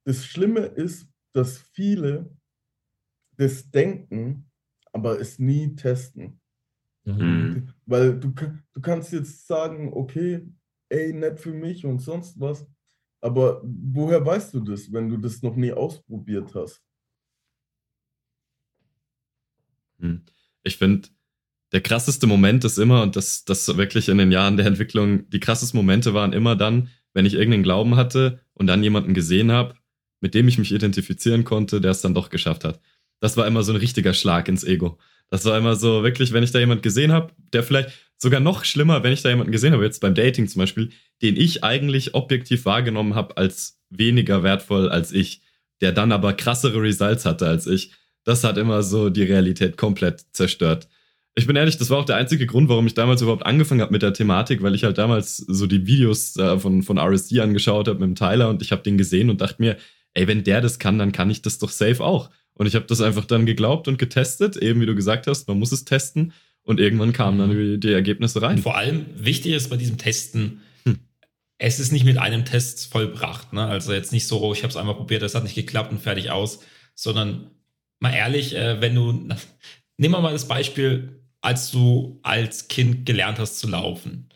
[0.06, 2.30] Das Schlimme ist, dass viele
[3.40, 4.52] das denken,
[4.92, 6.42] aber es nie testen.
[7.06, 7.74] Mhm.
[7.86, 10.46] Weil du, du kannst jetzt sagen, okay,
[10.90, 12.68] ey, nett für mich und sonst was.
[13.22, 16.84] Aber woher weißt du das, wenn du das noch nie ausprobiert hast?
[20.00, 20.24] Hm.
[20.64, 21.10] Ich finde,
[21.72, 25.40] der krasseste Moment ist immer, und das, das wirklich in den Jahren der Entwicklung, die
[25.40, 29.76] krassesten Momente waren immer dann, wenn ich irgendeinen Glauben hatte und dann jemanden gesehen habe,
[30.22, 32.82] mit dem ich mich identifizieren konnte, der es dann doch geschafft hat.
[33.20, 34.98] Das war immer so ein richtiger Schlag ins Ego.
[35.30, 38.66] Das war immer so, wirklich, wenn ich da jemanden gesehen habe, der vielleicht sogar noch
[38.66, 40.90] schlimmer, wenn ich da jemanden gesehen habe, jetzt beim Dating zum Beispiel,
[41.22, 45.42] den ich eigentlich objektiv wahrgenommen habe als weniger wertvoll als ich,
[45.82, 47.94] der dann aber krassere Results hatte als ich.
[48.24, 50.88] Das hat immer so die Realität komplett zerstört.
[51.36, 53.94] Ich bin ehrlich, das war auch der einzige Grund, warum ich damals überhaupt angefangen habe
[53.94, 57.88] mit der Thematik, weil ich halt damals so die Videos äh, von, von RSD angeschaut
[57.88, 59.78] habe mit dem Tyler und ich habe den gesehen und dachte mir,
[60.14, 62.30] ey, wenn der das kann, dann kann ich das doch safe auch.
[62.60, 65.58] Und ich habe das einfach dann geglaubt und getestet, eben wie du gesagt hast, man
[65.58, 66.34] muss es testen.
[66.64, 67.80] Und irgendwann kamen dann die, mhm.
[67.80, 68.58] die Ergebnisse rein.
[68.58, 71.00] Und vor allem wichtig ist bei diesem Testen, hm.
[71.58, 73.54] es ist nicht mit einem Test vollbracht.
[73.54, 73.66] Ne?
[73.66, 76.32] Also jetzt nicht so, ich habe es einmal probiert, es hat nicht geklappt und fertig
[76.32, 76.60] aus,
[76.96, 77.50] sondern
[78.02, 79.14] mal ehrlich, äh, wenn du,
[79.98, 84.28] nehmen wir mal das Beispiel, als du als Kind gelernt hast zu laufen.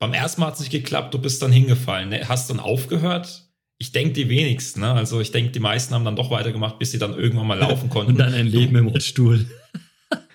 [0.00, 2.08] Beim ersten Mal hat es nicht geklappt, du bist dann hingefallen.
[2.08, 2.28] Ne?
[2.28, 3.51] Hast dann aufgehört?
[3.82, 4.92] Ich denke die wenigsten, ne?
[4.92, 7.88] Also ich denke, die meisten haben dann doch weitergemacht, bis sie dann irgendwann mal laufen
[7.90, 8.12] konnten.
[8.12, 9.44] Und dann ein Leben im Rollstuhl.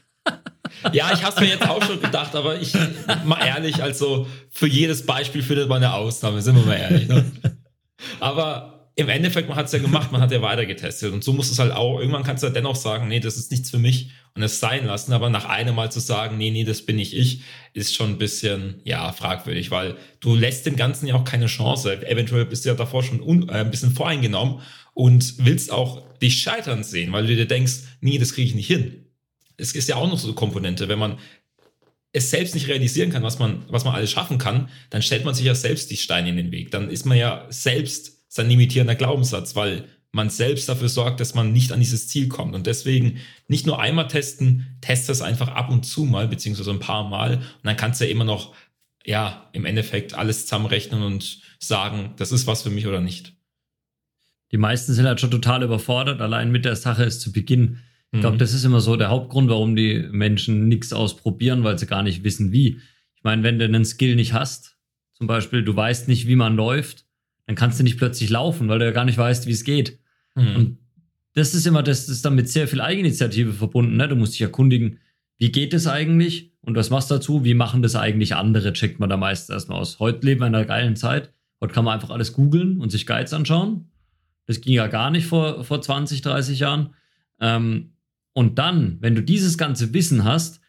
[0.91, 2.73] ja, ich habe es mir jetzt auch schon gedacht, aber ich,
[3.23, 7.07] mal ehrlich, also für jedes Beispiel findet man eine Ausnahme, sind wir mal ehrlich.
[7.07, 7.23] Ne?
[8.19, 11.13] Aber im Endeffekt, man hat es ja gemacht, man hat ja weiter getestet.
[11.13, 13.51] Und so muss es halt auch, irgendwann kannst du ja dennoch sagen, nee, das ist
[13.51, 15.13] nichts für mich und es sein lassen.
[15.13, 17.41] Aber nach einem Mal zu sagen, nee, nee, das bin nicht ich,
[17.73, 22.07] ist schon ein bisschen, ja, fragwürdig, weil du lässt dem Ganzen ja auch keine Chance.
[22.07, 24.61] Eventuell bist du ja davor schon äh, ein bisschen voreingenommen
[24.95, 28.65] und willst auch dich scheitern sehen, weil du dir denkst, nee, das kriege ich nicht
[28.65, 29.05] hin.
[29.57, 31.19] Es ist ja auch noch so eine Komponente, wenn man
[32.13, 35.35] es selbst nicht realisieren kann, was man, was man alles schaffen kann, dann stellt man
[35.35, 36.71] sich ja selbst die Steine in den Weg.
[36.71, 41.53] Dann ist man ja selbst sein limitierender Glaubenssatz, weil man selbst dafür sorgt, dass man
[41.53, 42.55] nicht an dieses Ziel kommt.
[42.55, 46.79] Und deswegen nicht nur einmal testen, teste es einfach ab und zu mal, beziehungsweise ein
[46.79, 47.37] paar Mal.
[47.37, 48.55] Und dann kannst du ja immer noch,
[49.05, 53.33] ja, im Endeffekt alles zusammenrechnen und sagen, das ist was für mich oder nicht.
[54.51, 57.79] Die meisten sind halt schon total überfordert, allein mit der Sache ist zu Beginn.
[58.11, 58.39] Ich glaube, mhm.
[58.39, 62.23] das ist immer so der Hauptgrund, warum die Menschen nichts ausprobieren, weil sie gar nicht
[62.23, 62.79] wissen, wie.
[63.15, 64.77] Ich meine, wenn du einen Skill nicht hast,
[65.13, 67.06] zum Beispiel, du weißt nicht, wie man läuft,
[67.47, 69.99] dann kannst du nicht plötzlich laufen, weil du ja gar nicht weißt, wie es geht.
[70.35, 70.55] Mhm.
[70.55, 70.77] Und
[71.33, 73.95] das ist immer, das ist dann mit sehr viel Eigeninitiative verbunden.
[73.95, 74.07] Ne?
[74.07, 74.99] Du musst dich erkundigen,
[75.37, 77.43] wie geht es eigentlich und was machst du dazu?
[77.43, 78.73] Wie machen das eigentlich andere?
[78.73, 79.99] Checkt man da meistens erstmal aus.
[79.99, 81.31] Heute leben wir in einer geilen Zeit.
[81.61, 83.91] Heute kann man einfach alles googeln und sich Guides anschauen.
[84.45, 86.93] Das ging ja gar nicht vor, vor 20, 30 Jahren.
[87.39, 87.93] Ähm,
[88.33, 90.59] und dann, wenn du dieses ganze Wissen hast,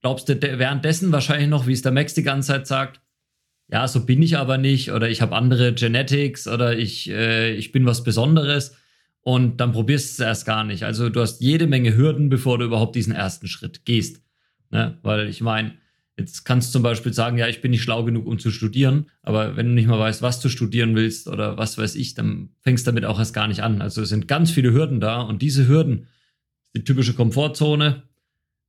[0.00, 3.00] glaubst du währenddessen wahrscheinlich noch, wie es der Max die ganze Zeit sagt,
[3.70, 7.70] ja, so bin ich aber nicht oder ich habe andere Genetics oder ich, äh, ich
[7.72, 8.76] bin was Besonderes
[9.20, 10.84] und dann probierst du es erst gar nicht.
[10.84, 14.22] Also du hast jede Menge Hürden, bevor du überhaupt diesen ersten Schritt gehst.
[14.70, 14.98] Ne?
[15.02, 15.74] Weil ich meine,
[16.16, 19.10] jetzt kannst du zum Beispiel sagen, ja, ich bin nicht schlau genug, um zu studieren,
[19.22, 22.50] aber wenn du nicht mal weißt, was du studieren willst oder was weiß ich, dann
[22.60, 23.82] fängst du damit auch erst gar nicht an.
[23.82, 26.08] Also es sind ganz viele Hürden da und diese Hürden,
[26.74, 28.04] die typische Komfortzone,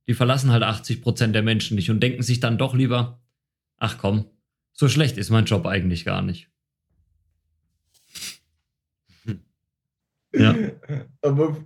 [0.08, 3.22] die verlassen halt 80 Prozent der Menschen nicht und denken sich dann doch lieber,
[3.78, 4.26] ach komm,
[4.72, 6.50] so schlecht ist mein Job eigentlich gar nicht.
[10.32, 10.54] Ja.
[11.22, 11.56] Aber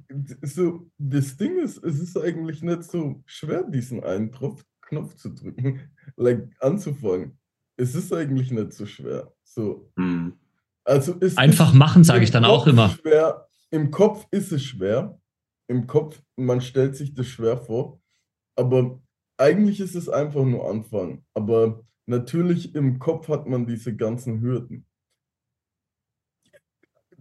[0.42, 5.80] so, das Ding ist, es ist eigentlich nicht so schwer, diesen Eindruck Knopf zu drücken,
[6.16, 7.38] like, anzufangen.
[7.76, 9.32] Es ist eigentlich nicht so schwer.
[9.42, 9.90] So.
[9.96, 10.38] Mhm.
[10.84, 12.90] Also Einfach machen, sage ich dann Kopf auch immer.
[12.90, 15.18] Schwer, Im Kopf ist es schwer.
[15.66, 18.00] Im Kopf, man stellt sich das schwer vor.
[18.54, 19.00] Aber
[19.38, 21.24] eigentlich ist es einfach nur Anfang.
[21.32, 24.86] Aber natürlich im Kopf hat man diese ganzen Hürden.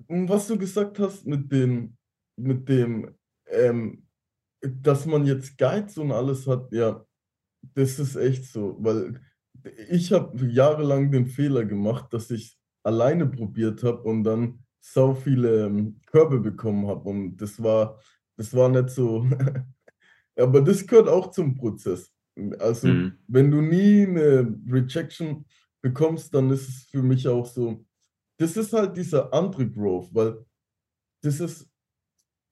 [0.08, 1.98] Und was du gesagt hast mit dem,
[2.36, 3.16] mit dem,
[3.48, 4.06] ähm,
[4.62, 7.06] dass man jetzt Guides und alles hat, ja,
[7.76, 9.22] das ist echt so, weil
[9.90, 15.66] ich habe jahrelang den Fehler gemacht, dass ich alleine probiert habe und dann so viele
[15.66, 18.00] ähm, Körbe bekommen habe und das war,
[18.36, 19.26] das war nicht so,
[20.36, 22.13] aber das gehört auch zum Prozess.
[22.60, 23.18] Also mhm.
[23.28, 25.46] wenn du nie eine Rejection
[25.82, 27.86] bekommst, dann ist es für mich auch so,
[28.40, 30.44] das ist halt dieser andere Growth, weil
[31.22, 31.70] das ist,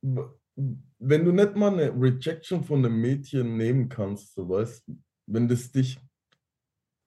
[0.01, 4.89] wenn du nicht mal eine Rejection von einem Mädchen nehmen kannst, so weißt,
[5.27, 5.99] wenn das dich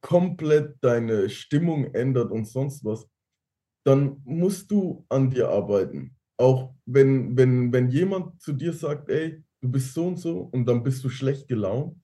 [0.03, 3.09] komplett deine Stimmung ändert und sonst was,
[3.87, 6.17] dann musst du an dir arbeiten.
[6.37, 10.67] Auch wenn, wenn, wenn jemand zu dir sagt, ey, du bist so und so und
[10.67, 11.99] dann bist du schlecht gelaunt,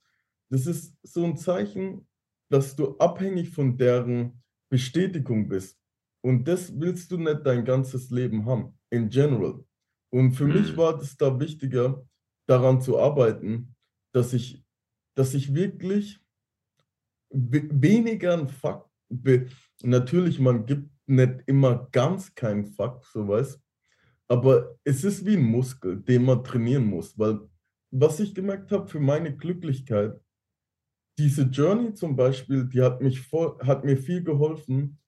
[0.51, 2.07] das ist so ein Zeichen,
[2.51, 5.79] dass du abhängig von deren Bestätigung bist.
[6.23, 9.65] Und das willst du nicht dein ganzes Leben haben, in general.
[10.13, 10.55] Und für mhm.
[10.55, 12.05] mich war das da wichtiger,
[12.49, 13.75] daran zu arbeiten,
[14.13, 14.65] dass ich,
[15.17, 16.21] dass ich wirklich
[17.31, 18.91] weniger ein Fakt,
[19.83, 23.61] natürlich, man gibt nicht immer ganz keinen Fakt, so weißt
[24.31, 27.41] aber es ist wie ein Muskel, den man trainieren muss, weil
[27.91, 30.21] was ich gemerkt habe für meine Glücklichkeit,
[31.21, 34.99] diese Journey zum Beispiel, die hat, mich voll, hat mir viel geholfen,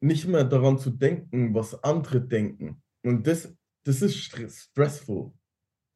[0.00, 2.82] nicht mehr daran zu denken, was andere denken.
[3.04, 3.54] Und das,
[3.84, 5.34] das ist stressful.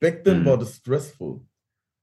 [0.00, 0.44] Back then mhm.
[0.44, 1.46] war das stressful.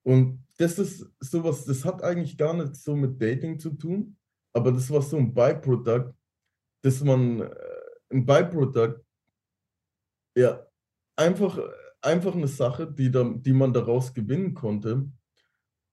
[0.03, 4.17] Und das ist sowas, das hat eigentlich gar nicht so mit Dating zu tun,
[4.53, 6.15] aber das war so ein Byproduct,
[6.84, 7.55] dass man, äh,
[8.10, 9.05] ein Byproduct,
[10.36, 10.65] ja,
[11.15, 11.60] einfach,
[12.01, 15.12] einfach eine Sache, die, da, die man daraus gewinnen konnte,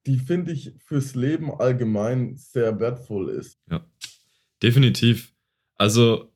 [0.06, 3.58] die finde ich fürs Leben allgemein sehr wertvoll ist.
[3.70, 3.84] Ja,
[4.62, 5.32] definitiv.
[5.76, 6.32] Also,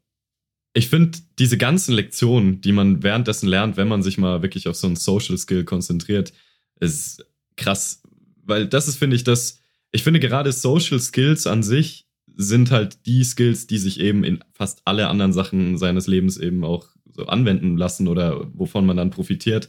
[0.72, 4.76] ich finde, diese ganzen Lektionen, die man währenddessen lernt, wenn man sich mal wirklich auf
[4.76, 6.32] so ein Social Skill konzentriert,
[6.80, 7.24] ist
[7.56, 8.02] krass.
[8.42, 13.06] Weil das ist, finde ich, das, ich finde gerade Social Skills an sich sind halt
[13.06, 17.26] die Skills, die sich eben in fast alle anderen Sachen seines Lebens eben auch so
[17.26, 19.68] anwenden lassen oder wovon man dann profitiert.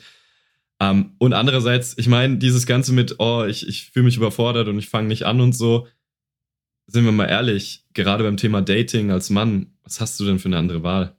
[0.79, 4.67] Um, ähm, und andererseits, ich meine, dieses Ganze mit, oh, ich, ich fühle mich überfordert
[4.67, 5.87] und ich fange nicht an und so,
[6.85, 10.49] sind wir mal ehrlich, gerade beim Thema Dating als Mann, was hast du denn für
[10.49, 11.15] eine andere Wahl?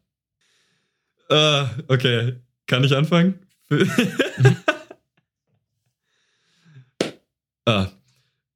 [1.31, 3.41] Uh, okay, kann ich anfangen?
[7.67, 7.89] ah.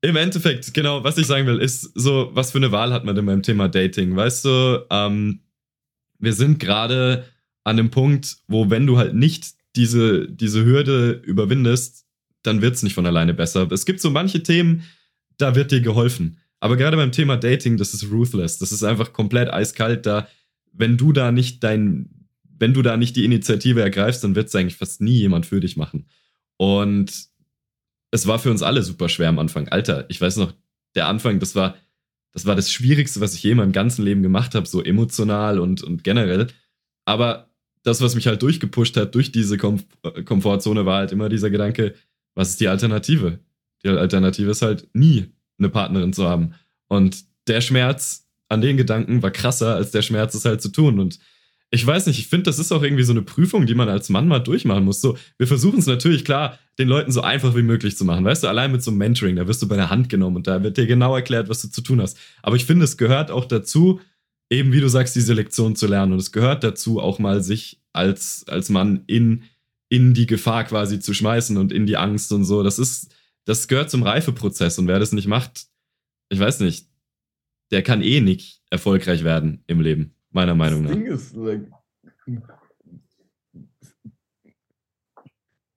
[0.05, 3.15] Im Endeffekt, genau, was ich sagen will, ist so, was für eine Wahl hat man
[3.15, 4.17] denn beim Thema Dating?
[4.17, 5.43] Weißt du, ähm,
[6.19, 7.25] wir sind gerade
[7.63, 12.07] an dem Punkt, wo wenn du halt nicht diese, diese Hürde überwindest,
[12.43, 13.71] dann wird es nicht von alleine besser.
[13.71, 14.83] Es gibt so manche Themen,
[15.39, 16.39] da wird dir geholfen.
[16.61, 18.59] Aber gerade beim Thema Dating, das ist ruthless.
[18.59, 20.07] Das ist einfach komplett eiskalt.
[20.07, 20.29] Da,
[20.73, 24.55] wenn du da nicht dein, wenn du da nicht die Initiative ergreifst, dann wird es
[24.55, 26.07] eigentlich fast nie jemand für dich machen.
[26.57, 27.13] Und
[28.13, 29.69] es war für uns alle super schwer am Anfang.
[29.69, 30.55] Alter, ich weiß noch,
[30.95, 31.77] der Anfang, das war,
[32.33, 35.59] das war das Schwierigste, was ich je in meinem ganzen Leben gemacht habe, so emotional
[35.59, 36.47] und, und generell.
[37.05, 37.52] Aber
[37.83, 39.81] das, was mich halt durchgepusht hat durch diese Kom
[40.25, 41.95] Komfortzone, war halt immer dieser Gedanke,
[42.35, 43.41] was ist die Alternative?
[43.85, 46.55] Die Alternative ist halt nie eine Partnerin zu haben.
[46.89, 51.01] Und der Schmerz an den Gedanken war krasser als der Schmerz, es halt zu tun.
[51.01, 51.19] Und
[51.71, 54.11] ich weiß nicht, ich finde, das ist auch irgendwie so eine Prüfung, die man als
[54.11, 55.01] Mann mal durchmachen muss.
[55.01, 58.25] So, wir versuchen es natürlich klar, den Leuten so einfach wie möglich zu machen.
[58.25, 60.47] Weißt du, allein mit so einem Mentoring, da wirst du bei der Hand genommen und
[60.47, 62.19] da wird dir genau erklärt, was du zu tun hast.
[62.43, 64.01] Aber ich finde, es gehört auch dazu,
[64.53, 66.13] eben wie du sagst, diese Lektion zu lernen.
[66.13, 69.45] Und es gehört dazu, auch mal sich als, als Mann in,
[69.89, 72.63] in die Gefahr quasi zu schmeißen und in die Angst und so.
[72.63, 74.79] Das ist, das gehört zum Reifeprozess.
[74.79, 75.67] Und wer das nicht macht,
[76.29, 76.89] ich weiß nicht,
[77.71, 80.91] der kann eh nicht erfolgreich werden im Leben, meiner Meinung nach.
[80.91, 81.71] Das Ding ist, like,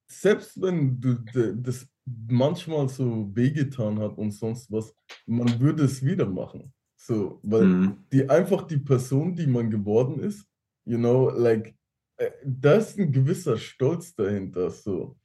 [0.07, 1.15] selbst wenn du
[1.55, 4.93] das manchmal so wehgetan hat und sonst was,
[5.25, 6.73] man würde es wieder machen.
[7.05, 8.03] So, weil mhm.
[8.11, 10.43] die einfach die Person, die man geworden ist,
[10.85, 11.75] you know, like,
[12.17, 15.15] äh, da ist ein gewisser Stolz dahinter, so.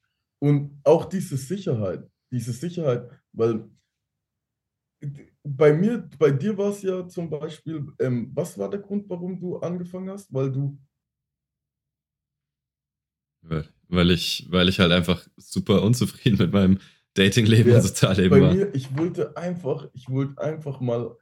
[0.42, 3.66] Und auch diese Sicherheit, diese Sicherheit, weil
[5.42, 9.40] bei mir, bei dir war es ja zum Beispiel, ähm, was war der Grund, warum
[9.40, 10.30] du angefangen hast?
[10.34, 10.78] Weil du.
[13.88, 16.78] Weil, ich, weil ich halt einfach super unzufrieden mit meinem
[17.14, 18.54] Datingleben und Sozialleben war.
[18.54, 21.16] Mir, ich wollte einfach, ich wollte einfach mal,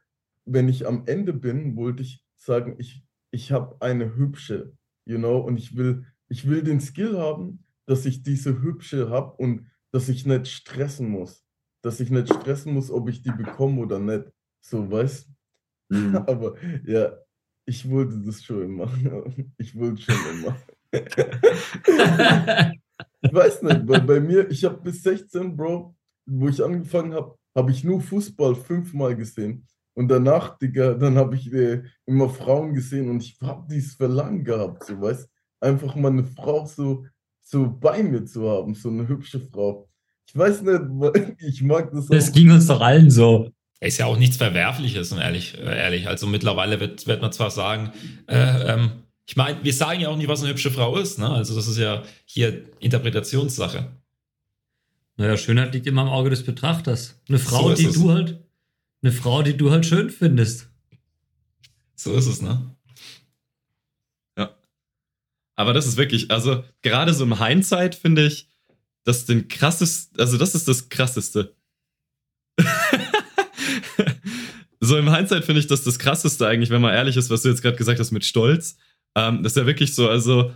[0.51, 4.73] wenn ich am Ende bin, wollte ich sagen, ich, ich habe eine hübsche,
[5.05, 9.33] you know, und ich will, ich will den Skill haben, dass ich diese hübsche habe
[9.37, 11.43] und dass ich nicht stressen muss.
[11.83, 14.25] Dass ich nicht stressen muss, ob ich die bekomme oder nicht.
[14.61, 15.29] So, weißt
[15.89, 16.15] mhm.
[16.27, 17.17] Aber ja,
[17.65, 18.91] ich wollte das schon immer.
[19.57, 20.57] Ich wollte schon immer.
[23.21, 25.95] ich weiß nicht, weil bei mir, ich habe bis 16, Bro,
[26.27, 29.67] wo ich angefangen habe, habe ich nur Fußball fünfmal gesehen.
[29.99, 34.45] Und danach, Digga, dann habe ich äh, immer Frauen gesehen und ich habe dieses Verlangen
[34.45, 35.27] gehabt, so weißt
[35.59, 37.05] einfach mal eine Frau so,
[37.41, 39.89] so bei mir zu haben, so eine hübsche Frau.
[40.25, 42.05] Ich weiß nicht, ich mag das.
[42.05, 42.33] Das auch.
[42.33, 43.49] ging uns doch allen so.
[43.81, 46.07] Ist ja auch nichts Verwerfliches, ehrlich, äh, ehrlich.
[46.07, 47.91] Also mittlerweile wird, wird man zwar sagen,
[48.27, 48.91] äh, ähm,
[49.25, 51.29] ich meine, wir sagen ja auch nicht, was eine hübsche Frau ist, ne?
[51.29, 53.91] Also das ist ja hier Interpretationssache.
[55.17, 57.19] Naja, Schönheit liegt immer im Auge des Betrachters.
[57.27, 57.95] Eine Frau, so die es.
[57.95, 58.39] du halt,
[59.01, 60.69] eine Frau, die du halt schön findest.
[61.95, 62.75] So ist es, ne?
[64.37, 64.55] Ja.
[65.55, 68.49] Aber das ist wirklich, also gerade so im Hindsight finde ich,
[69.03, 71.55] das den krassesten, also das ist das krasseste.
[74.79, 77.49] so im Hindsight finde ich das das krasseste eigentlich, wenn man ehrlich ist, was du
[77.49, 78.77] jetzt gerade gesagt hast mit Stolz.
[79.15, 80.53] Ähm, das ist ja wirklich so, also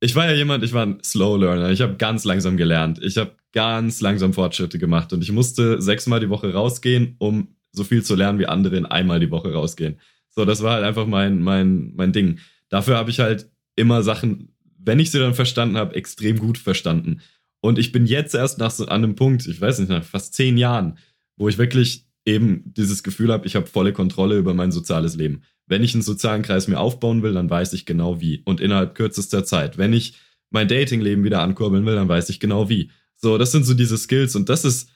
[0.00, 1.70] ich war ja jemand, ich war ein Slow Learner.
[1.70, 3.02] Ich habe ganz langsam gelernt.
[3.02, 7.84] Ich habe ganz langsam Fortschritte gemacht und ich musste sechsmal die Woche rausgehen, um so
[7.84, 9.98] viel zu lernen, wie andere in einmal die Woche rausgehen.
[10.28, 12.38] So, das war halt einfach mein, mein, mein Ding.
[12.68, 17.20] Dafür habe ich halt immer Sachen, wenn ich sie dann verstanden habe, extrem gut verstanden.
[17.60, 20.56] Und ich bin jetzt erst nach so, einem Punkt, ich weiß nicht, nach fast zehn
[20.56, 20.98] Jahren,
[21.36, 25.42] wo ich wirklich eben dieses Gefühl habe, ich habe volle Kontrolle über mein soziales Leben.
[25.66, 28.42] Wenn ich einen sozialen Kreis mir aufbauen will, dann weiß ich genau wie.
[28.44, 29.76] Und innerhalb kürzester Zeit.
[29.78, 30.14] Wenn ich
[30.50, 32.90] mein Datingleben wieder ankurbeln will, dann weiß ich genau wie.
[33.16, 34.90] So, das sind so diese Skills und das ist,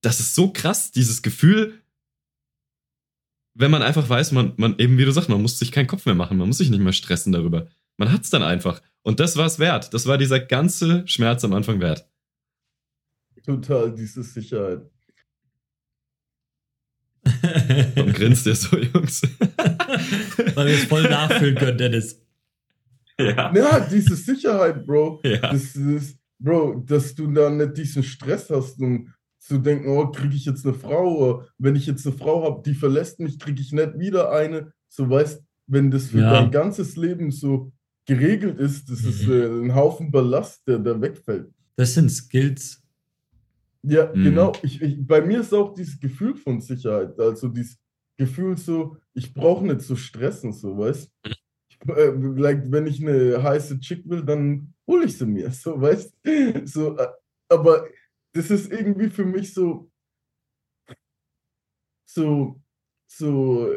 [0.00, 1.74] das ist so krass, dieses Gefühl,
[3.58, 6.06] wenn man einfach weiß, man, man eben, wie du sagst, man muss sich keinen Kopf
[6.06, 7.66] mehr machen, man muss sich nicht mehr stressen darüber.
[7.96, 8.80] Man hat es dann einfach.
[9.02, 9.92] Und das war es wert.
[9.92, 12.08] Das war dieser ganze Schmerz am Anfang wert.
[13.44, 14.82] Total, diese Sicherheit.
[17.96, 19.22] Warum grinst ihr so, Jungs?
[20.54, 22.24] Weil wir es voll nachfühlen können, Dennis.
[23.18, 23.52] Ja.
[23.52, 25.20] ja, diese Sicherheit, Bro.
[25.24, 25.38] Ja.
[25.38, 29.12] Das ist, Bro, dass du da nicht diesen Stress hast und
[29.48, 31.42] zu denken, oh, kriege ich jetzt eine Frau?
[31.56, 34.72] Wenn ich jetzt eine Frau habe, die verlässt mich, kriege ich nicht wieder eine.
[34.88, 36.32] So weißt, wenn das für ja.
[36.32, 37.72] dein ganzes Leben so
[38.04, 39.08] geregelt ist, das mhm.
[39.08, 41.50] ist äh, ein Haufen Ballast, der da wegfällt.
[41.76, 42.82] Das sind Skills.
[43.82, 44.24] Ja, mhm.
[44.24, 44.52] genau.
[44.62, 47.78] Ich, ich, bei mir ist auch dieses Gefühl von Sicherheit, also dieses
[48.18, 53.00] Gefühl so, ich brauche nicht zu so stressen, so weißt ich, äh, like, wenn ich
[53.00, 56.14] eine heiße Chick will, dann hole ich sie mir, so weißt
[56.64, 57.06] so, äh,
[57.48, 57.86] aber
[58.38, 59.90] das ist irgendwie für mich so,
[62.08, 62.62] so,
[63.10, 63.74] so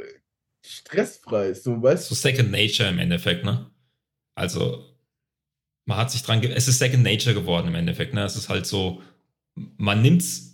[0.63, 3.71] stressfrei, so weißt So Second Nature im Endeffekt, ne?
[4.35, 4.95] Also,
[5.87, 8.23] man hat sich dran, es ist Second Nature geworden im Endeffekt, ne?
[8.23, 9.01] Es ist halt so,
[9.55, 10.53] man nimmt's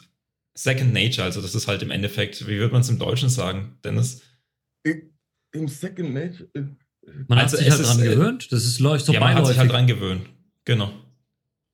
[0.56, 3.78] Second Nature, also das ist halt im Endeffekt, wie würde man es im Deutschen sagen,
[3.84, 4.22] Dennis?
[5.52, 6.50] Im Second Nature.
[6.54, 6.62] Äh,
[7.28, 9.48] man also hat sich halt dran äh, gewöhnt, das ist, läuft so Ja, man hat
[9.48, 10.30] sich halt dran gewöhnt,
[10.64, 10.94] genau.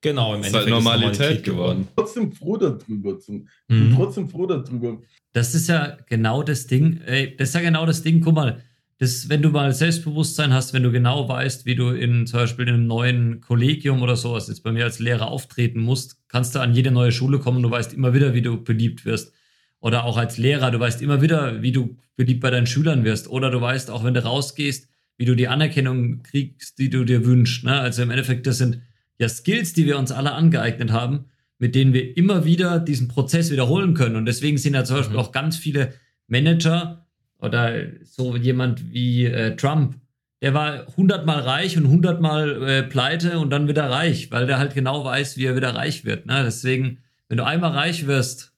[0.03, 1.87] Genau, im ist Endeffekt halt Normalität, ist Normalität geworden.
[1.95, 3.19] Trotzdem froh darüber.
[3.19, 3.93] Zum, mhm.
[3.95, 5.01] Trotzdem froh darüber.
[5.31, 6.99] Das ist ja genau das Ding.
[7.05, 8.19] Ey, das ist ja genau das Ding.
[8.19, 8.61] Guck mal,
[8.99, 12.67] das, wenn du mal Selbstbewusstsein hast, wenn du genau weißt, wie du in zum Beispiel
[12.67, 16.59] in einem neuen Kollegium oder sowas jetzt bei mir als Lehrer auftreten musst, kannst du
[16.59, 17.63] an jede neue Schule kommen.
[17.63, 19.33] Du weißt immer wieder, wie du beliebt wirst.
[19.79, 23.29] Oder auch als Lehrer, du weißt immer wieder, wie du beliebt bei deinen Schülern wirst.
[23.29, 27.25] Oder du weißt auch, wenn du rausgehst, wie du die Anerkennung kriegst, die du dir
[27.25, 27.63] wünschst.
[27.63, 27.79] Ne?
[27.79, 28.81] Also im Endeffekt, das sind
[29.23, 31.25] ja Skills, die wir uns alle angeeignet haben,
[31.57, 34.15] mit denen wir immer wieder diesen Prozess wiederholen können.
[34.15, 35.21] Und deswegen sind ja zum Beispiel mhm.
[35.21, 35.93] auch ganz viele
[36.27, 37.07] Manager
[37.39, 39.95] oder so jemand wie äh, Trump,
[40.41, 44.73] der war hundertmal reich und hundertmal äh, pleite und dann wieder reich, weil der halt
[44.73, 46.25] genau weiß, wie er wieder reich wird.
[46.25, 46.43] Ne?
[46.43, 48.53] Deswegen, wenn du einmal reich wirst,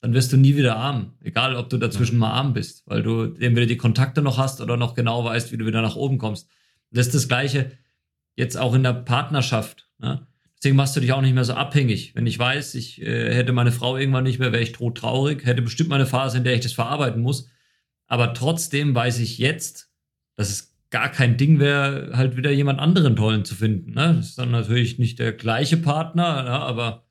[0.00, 1.14] dann wirst du nie wieder arm.
[1.24, 4.76] Egal, ob du dazwischen mal arm bist, weil du entweder die Kontakte noch hast oder
[4.76, 6.48] noch genau weißt, wie du wieder nach oben kommst.
[6.92, 7.72] Das ist das Gleiche
[8.36, 9.85] jetzt auch in der Partnerschaft.
[9.98, 10.26] Ne?
[10.58, 12.14] Deswegen machst du dich auch nicht mehr so abhängig.
[12.14, 15.62] Wenn ich weiß, ich äh, hätte meine Frau irgendwann nicht mehr, wäre ich traurig, hätte
[15.62, 17.48] bestimmt mal eine Phase, in der ich das verarbeiten muss.
[18.06, 19.90] Aber trotzdem weiß ich jetzt,
[20.36, 23.92] dass es gar kein Ding wäre, halt wieder jemand anderen tollen zu finden.
[23.92, 24.14] Ne?
[24.16, 26.50] Das ist dann natürlich nicht der gleiche Partner, ne?
[26.50, 27.06] aber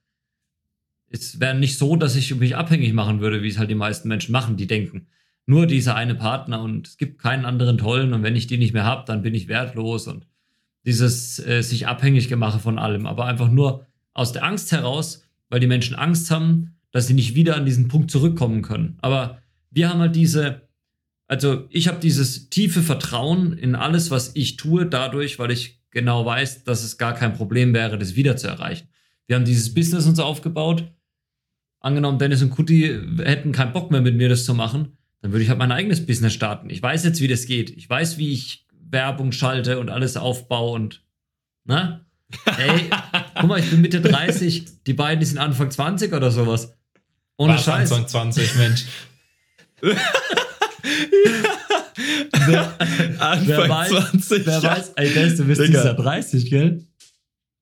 [1.10, 4.08] es wäre nicht so, dass ich mich abhängig machen würde, wie es halt die meisten
[4.08, 5.08] Menschen machen, die denken,
[5.46, 8.74] nur dieser eine Partner und es gibt keinen anderen tollen und wenn ich die nicht
[8.74, 10.26] mehr habe, dann bin ich wertlos und
[10.86, 15.60] dieses äh, sich abhängig gemache von allem, aber einfach nur aus der Angst heraus, weil
[15.60, 18.98] die Menschen Angst haben, dass sie nicht wieder an diesen Punkt zurückkommen können.
[19.02, 20.62] Aber wir haben halt diese,
[21.28, 26.26] also ich habe dieses tiefe Vertrauen in alles, was ich tue, dadurch, weil ich genau
[26.26, 28.88] weiß, dass es gar kein Problem wäre, das wieder zu erreichen.
[29.28, 30.92] Wir haben dieses Business uns aufgebaut.
[31.80, 35.44] Angenommen, Dennis und Kuti hätten keinen Bock mehr mit mir das zu machen, dann würde
[35.44, 36.70] ich halt mein eigenes Business starten.
[36.70, 37.72] Ich weiß jetzt, wie das geht.
[37.72, 41.04] Ich weiß, wie ich Werbung schalte und alles aufbaue und,
[41.66, 42.06] ne?
[42.58, 42.90] Ey,
[43.36, 46.74] guck mal, ich bin Mitte 30, die beiden die sind Anfang 20 oder sowas.
[47.38, 47.92] Ohne Was, Scheiß.
[47.92, 48.86] Anfang 20, Mensch.
[49.82, 49.98] wer,
[53.20, 54.46] Anfang wer weiß, 20.
[54.46, 54.64] Wer ja.
[54.64, 55.82] weiß, ey, Dennis, du bist Digga.
[55.82, 56.84] dieser 30, gell?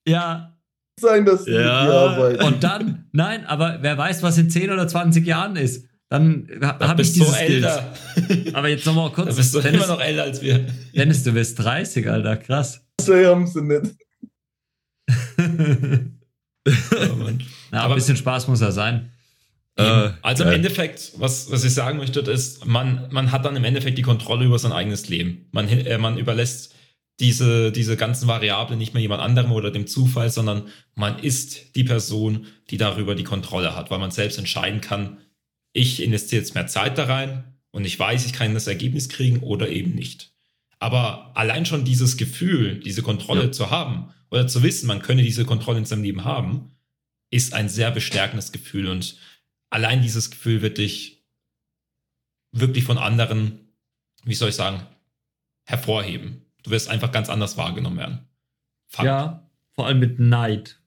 [0.07, 0.57] Ja.
[0.99, 2.45] Sein, dass ja.
[2.45, 5.87] Und dann, nein, aber wer weiß, was in 10 oder 20 Jahren ist.
[6.13, 7.91] Dann habe ich dieses so älter.
[8.53, 9.29] Aber jetzt nochmal kurz.
[9.29, 10.67] Da bist du Dennis, immer noch älter als wir.
[10.93, 12.85] Dennis, du bist 30, Alter, krass.
[12.97, 13.95] Das haben sie nicht.
[15.39, 17.31] oh,
[17.71, 19.09] Na, aber ein bisschen Spaß muss ja sein.
[19.75, 23.63] Äh, also im Endeffekt, was, was ich sagen möchte, ist, man, man hat dann im
[23.63, 25.47] Endeffekt die Kontrolle über sein eigenes Leben.
[25.51, 26.75] Man, äh, man überlässt
[27.19, 31.83] diese, diese ganzen Variablen nicht mehr jemand anderem oder dem Zufall, sondern man ist die
[31.83, 35.17] Person, die darüber die Kontrolle hat, weil man selbst entscheiden kann,
[35.73, 39.39] ich investiere jetzt mehr Zeit da rein und ich weiß, ich kann das Ergebnis kriegen
[39.39, 40.31] oder eben nicht.
[40.79, 43.51] Aber allein schon dieses Gefühl, diese Kontrolle ja.
[43.51, 46.71] zu haben oder zu wissen, man könne diese Kontrolle in seinem Leben haben,
[47.31, 49.17] ist ein sehr bestärkendes Gefühl und
[49.71, 51.23] allein dieses Gefühl wird dich
[52.51, 53.59] wirklich von anderen,
[54.23, 54.85] wie soll ich sagen,
[55.63, 56.45] hervorheben.
[56.61, 58.27] Du wirst einfach ganz anders wahrgenommen werden.
[58.87, 59.07] Fakt.
[59.07, 60.79] Ja, vor allem mit Neid.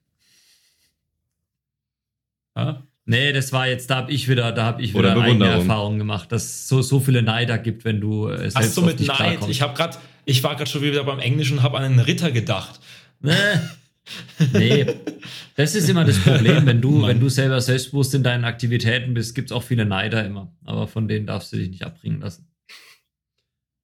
[2.55, 2.86] Ja?
[3.09, 6.29] Nee, das war jetzt, da habe ich wieder, da habe ich wieder eigene Erfahrungen gemacht,
[6.29, 9.39] dass es so, so viele Neider gibt, wenn du äh, selbst Ach so, mit Neid.
[9.47, 12.31] Ich habe gerade, ich war gerade schon wieder beim Englischen und habe an einen Ritter
[12.31, 12.81] gedacht.
[13.21, 13.31] Nee.
[14.53, 14.85] nee,
[15.55, 19.35] das ist immer das Problem, wenn du, wenn du selber selbstbewusst in deinen Aktivitäten bist,
[19.35, 20.53] gibt es auch viele Neider immer.
[20.65, 22.51] Aber von denen darfst du dich nicht abbringen lassen.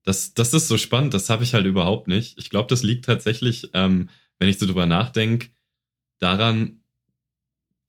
[0.03, 2.37] Das, das ist so spannend, das habe ich halt überhaupt nicht.
[2.37, 5.47] Ich glaube, das liegt tatsächlich, ähm, wenn ich so drüber nachdenke,
[6.19, 6.82] daran,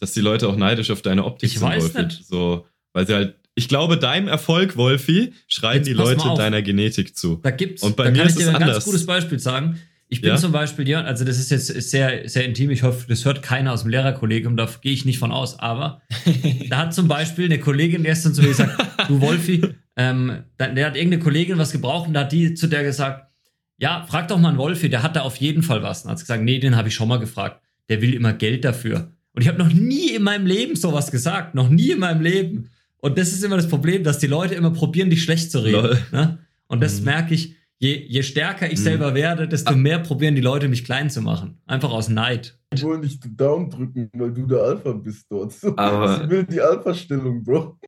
[0.04, 2.02] dass die Leute auch neidisch auf deine Optik ich sind, weiß Wolfi.
[2.02, 2.26] Nicht.
[2.26, 7.16] So, weil sie halt, ich glaube, deinem Erfolg, Wolfi, schreien Jetzt die Leute deiner Genetik
[7.16, 7.40] zu.
[7.42, 8.74] Da gibt's, und bei da mir kann ist ich dir ein anders.
[8.74, 9.80] ganz gutes Beispiel sagen.
[10.08, 10.36] Ich bin ja?
[10.36, 12.70] zum Beispiel, ja, also das ist jetzt sehr, sehr intim.
[12.70, 15.58] Ich hoffe, das hört keiner aus dem Lehrerkollegium, da gehe ich nicht von aus.
[15.58, 16.02] Aber
[16.68, 18.78] da hat zum Beispiel eine Kollegin gestern zu mir gesagt,
[19.08, 19.62] du Wolfi,
[19.96, 23.30] ähm, der hat irgendeine Kollegin was gebraucht und da hat die zu der gesagt,
[23.78, 26.04] ja, frag doch mal einen Wolfi, der hat da auf jeden Fall was.
[26.04, 27.62] Und hat gesagt, nee, den habe ich schon mal gefragt.
[27.88, 29.13] Der will immer Geld dafür.
[29.34, 31.54] Und ich habe noch nie in meinem Leben sowas gesagt.
[31.54, 32.70] Noch nie in meinem Leben.
[32.98, 35.98] Und das ist immer das Problem, dass die Leute immer probieren, dich schlecht zu reden.
[36.12, 36.38] Ne?
[36.68, 37.06] Und das mhm.
[37.06, 38.84] merke ich, je, je stärker ich mhm.
[38.84, 39.76] selber werde, desto ah.
[39.76, 41.58] mehr probieren die Leute, mich klein zu machen.
[41.66, 42.58] Einfach aus Neid.
[42.72, 45.52] Ich wollen dich down drücken, weil du der Alpha bist dort.
[45.76, 47.78] Aber ich will die Alpha-Stellung, Bro.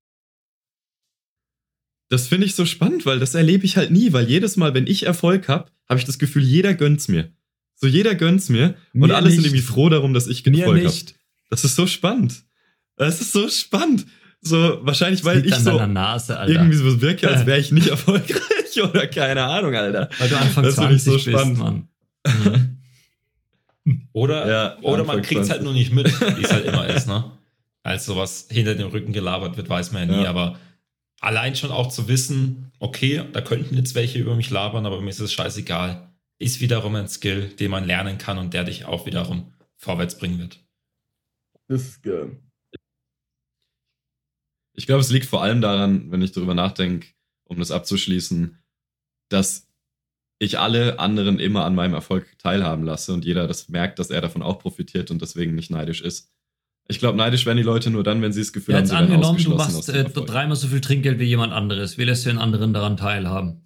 [2.09, 4.87] Das finde ich so spannend, weil das erlebe ich halt nie, weil jedes Mal, wenn
[4.87, 7.33] ich Erfolg habe, habe ich das Gefühl, jeder gönnt's mir.
[7.75, 9.37] So jeder gönnt's mir, mir und alle nicht.
[9.37, 10.95] sind irgendwie froh darum, dass ich Erfolg habe.
[11.49, 12.45] Das ist so spannend.
[12.97, 14.07] Das ist so spannend.
[14.41, 19.07] So, wahrscheinlich, weil ich so Nase, irgendwie so wirke, als wäre ich nicht erfolgreich oder
[19.07, 20.09] keine Ahnung, Alter.
[20.19, 21.59] Weil du Anfang das 20 ich so bist, spannend.
[21.59, 21.89] Mann.
[22.27, 22.73] Mhm.
[24.13, 27.07] Oder, ja, oder man kriegt es halt nur nicht mit, wie es halt immer ist,
[27.07, 27.31] ne?
[27.85, 30.31] Als sowas hinter dem Rücken gelabert wird, weiß man ja nie, ja.
[30.31, 30.59] aber
[31.21, 35.11] allein schon auch zu wissen, okay, da könnten jetzt welche über mich labern, aber mir
[35.11, 36.09] ist es scheißegal,
[36.41, 40.41] ist wiederum ein Skill, den man lernen kann und der dich auch wiederum vorwärts bringen
[40.41, 40.59] wird.
[41.69, 42.41] Das ist geil.
[44.75, 47.09] Ich glaube, es liegt vor allem daran, wenn ich darüber nachdenke,
[47.45, 48.59] um das abzuschließen,
[49.29, 49.67] dass
[50.39, 54.21] ich alle anderen immer an meinem Erfolg teilhaben lasse und jeder das merkt, dass er
[54.21, 56.31] davon auch profitiert und deswegen nicht neidisch ist.
[56.89, 58.95] Ich glaube, neidisch werden die Leute nur dann, wenn sie das Gefühl ja, haben, sie
[58.95, 61.99] angenommen, du machst äh, dreimal so viel Trinkgeld wie jemand anderes.
[61.99, 63.63] Wie lässt du den anderen daran teilhaben?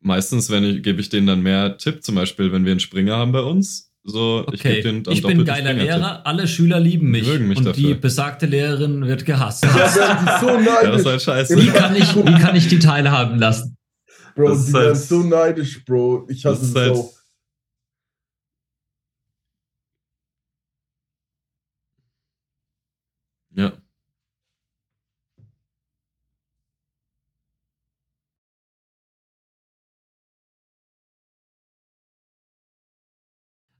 [0.00, 2.04] Meistens wenn ich, gebe ich denen dann mehr Tipp.
[2.04, 4.78] Zum Beispiel, wenn wir einen Springer haben bei uns, so, okay.
[4.78, 7.88] ich, den ich bin ein geiler Lehrer, alle Schüler lieben mich, mich und dafür.
[7.88, 9.64] die besagte Lehrerin wird gehasst.
[9.64, 10.66] Ja, so neidisch.
[10.82, 11.56] Ja, das ist halt scheiße.
[11.56, 13.76] Wie kann ich, wie kann ich die teilhaben lassen?
[14.34, 16.26] Bro, das die halt, so neidisch, Bro.
[16.30, 17.12] Ich hasse es halt, so.
[23.54, 23.72] Ja.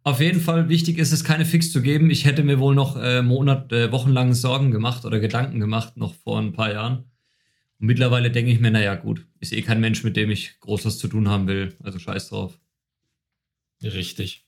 [0.03, 2.11] Auf jeden Fall wichtig ist es, keine Fix zu geben.
[2.11, 6.15] Ich hätte mir wohl noch äh, Monat, äh, wochenlang Sorgen gemacht oder Gedanken gemacht, noch
[6.15, 7.05] vor ein paar Jahren.
[7.79, 10.87] Und mittlerweile denke ich mir, naja, gut, ist eh kein Mensch, mit dem ich groß
[10.87, 11.75] was zu tun haben will.
[11.83, 12.59] Also scheiß drauf.
[13.83, 14.47] Richtig.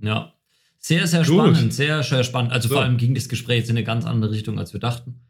[0.00, 0.32] Ja.
[0.78, 1.72] sehr, sehr spannend, Gut.
[1.72, 2.52] sehr, sehr spannend.
[2.52, 2.74] Also so.
[2.74, 5.20] vor allem ging das Gespräch jetzt in eine ganz andere Richtung, als wir dachten.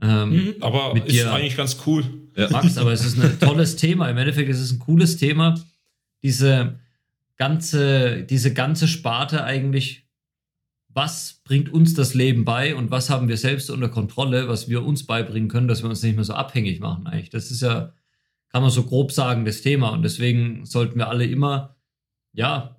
[0.00, 2.04] Ähm, mhm, aber mit ist dir, eigentlich ganz cool.
[2.50, 4.08] Max, aber es ist ein tolles Thema.
[4.08, 5.54] Im Endeffekt ist es ein cooles Thema.
[6.22, 6.78] Diese
[7.38, 10.06] ganze, diese ganze Sparte eigentlich,
[10.88, 14.84] was bringt uns das Leben bei und was haben wir selbst unter Kontrolle, was wir
[14.84, 17.30] uns beibringen können, dass wir uns nicht mehr so abhängig machen eigentlich.
[17.30, 17.94] Das ist ja,
[18.50, 19.90] kann man so grob sagen, das Thema.
[19.90, 21.76] Und deswegen sollten wir alle immer,
[22.32, 22.76] ja,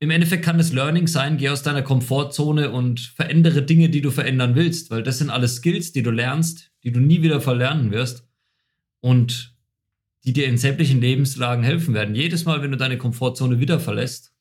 [0.00, 4.10] im Endeffekt kann das Learning sein, geh aus deiner Komfortzone und verändere Dinge, die du
[4.10, 7.92] verändern willst, weil das sind alles Skills, die du lernst, die du nie wieder verlernen
[7.92, 8.26] wirst
[8.98, 9.51] und
[10.24, 12.14] die dir in sämtlichen Lebenslagen helfen werden.
[12.14, 14.32] Jedes Mal, wenn du deine Komfortzone wieder verlässt,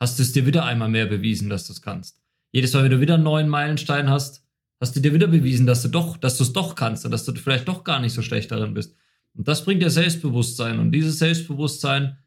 [0.00, 2.20] hast du es dir wieder einmal mehr bewiesen, dass du es kannst.
[2.52, 4.44] Jedes Mal, wenn du wieder einen neuen Meilenstein hast,
[4.80, 7.24] hast du dir wieder bewiesen, dass du doch, dass du es doch kannst und dass
[7.24, 8.94] du vielleicht doch gar nicht so schlecht darin bist.
[9.34, 12.18] Und das bringt dir Selbstbewusstsein und dieses Selbstbewusstsein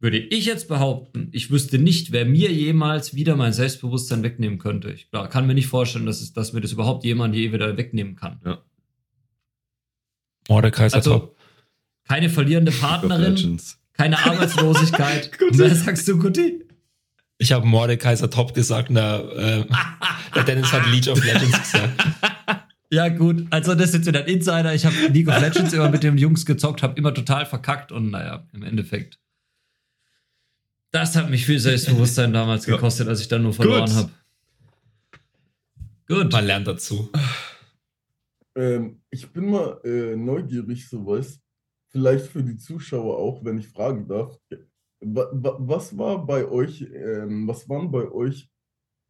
[0.00, 4.92] würde ich jetzt behaupten, ich wüsste nicht, wer mir jemals wieder mein Selbstbewusstsein wegnehmen könnte.
[4.92, 8.14] Ich kann mir nicht vorstellen, dass, es, dass mir das überhaupt jemand je wieder wegnehmen
[8.14, 8.40] kann.
[8.44, 8.62] Ja.
[10.48, 11.36] Mordecai ist also, top.
[12.08, 13.60] Keine verlierende Partnerin,
[13.92, 15.30] keine Arbeitslosigkeit.
[15.50, 16.64] wer sagst du, Guti?
[17.38, 19.64] Ich habe Mordekaiser Top gesagt, der, äh,
[20.34, 21.90] der Dennis hat League of Legends gesagt.
[22.90, 23.46] Ja, gut.
[23.50, 24.74] Also, das ist jetzt wieder ein Insider.
[24.74, 28.10] Ich habe League of Legends immer mit den Jungs gezockt, habe immer total verkackt und
[28.10, 29.18] naja, im Endeffekt
[30.90, 34.10] das hat mich viel Selbstbewusstsein damals gekostet, als ich dann nur verloren habe.
[36.06, 36.32] Gut.
[36.32, 37.10] Man lernt dazu.
[38.58, 41.40] Ähm, ich bin mal äh, neugierig, sowas.
[41.90, 44.36] Vielleicht für die Zuschauer auch, wenn ich fragen darf.
[45.00, 48.50] Was war bei euch, ähm, was waren bei euch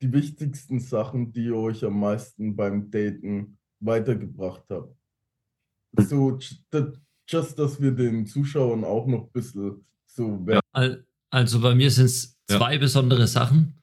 [0.03, 4.95] die wichtigsten Sachen, die ihr euch am meisten beim Daten weitergebracht habt?
[5.97, 6.39] So,
[7.27, 10.45] just, dass wir den Zuschauern auch noch ein bisschen so.
[10.47, 10.61] Ja.
[11.31, 12.81] Also bei mir sind es zwei ja.
[12.81, 13.79] besondere Sachen.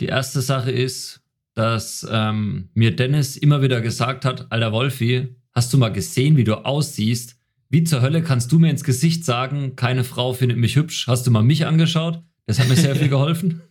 [0.00, 1.23] Die erste Sache ist,
[1.54, 6.44] dass ähm, mir Dennis immer wieder gesagt hat, alter Wolfi, hast du mal gesehen, wie
[6.44, 7.36] du aussiehst?
[7.70, 11.06] Wie zur Hölle kannst du mir ins Gesicht sagen, keine Frau findet mich hübsch?
[11.06, 12.22] Hast du mal mich angeschaut?
[12.46, 13.62] Das hat mir sehr viel geholfen.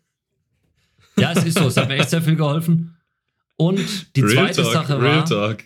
[1.16, 2.98] Ja, es ist so, es hat mir echt sehr viel geholfen.
[3.56, 5.60] Und die Real zweite Talk, Sache war, Talk.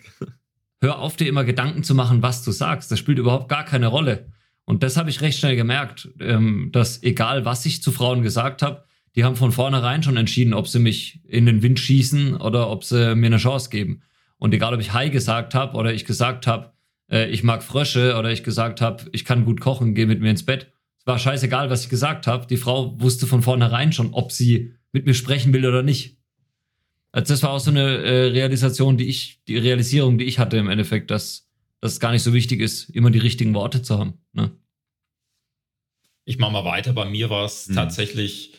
[0.82, 2.92] hör auf dir immer Gedanken zu machen, was du sagst.
[2.92, 4.26] Das spielt überhaupt gar keine Rolle.
[4.66, 8.60] Und das habe ich recht schnell gemerkt, ähm, dass egal was ich zu Frauen gesagt
[8.60, 8.84] habe,
[9.14, 12.84] die haben von vornherein schon entschieden, ob sie mich in den Wind schießen oder ob
[12.84, 14.02] sie mir eine Chance geben.
[14.38, 16.72] Und egal, ob ich Hi gesagt habe oder ich gesagt habe,
[17.10, 20.30] äh, ich mag Frösche oder ich gesagt habe, ich kann gut kochen, geh mit mir
[20.30, 20.72] ins Bett.
[20.98, 22.46] Es war scheißegal, was ich gesagt habe.
[22.46, 26.18] Die Frau wusste von vornherein schon, ob sie mit mir sprechen will oder nicht.
[27.10, 30.58] Also das war auch so eine äh, Realisation, die ich, die Realisierung, die ich hatte
[30.58, 31.48] im Endeffekt, dass
[31.80, 34.14] dass es gar nicht so wichtig ist, immer die richtigen Worte zu haben.
[34.32, 34.50] Ne?
[36.24, 36.92] Ich mache mal weiter.
[36.92, 37.74] Bei mir war es mhm.
[37.74, 38.57] tatsächlich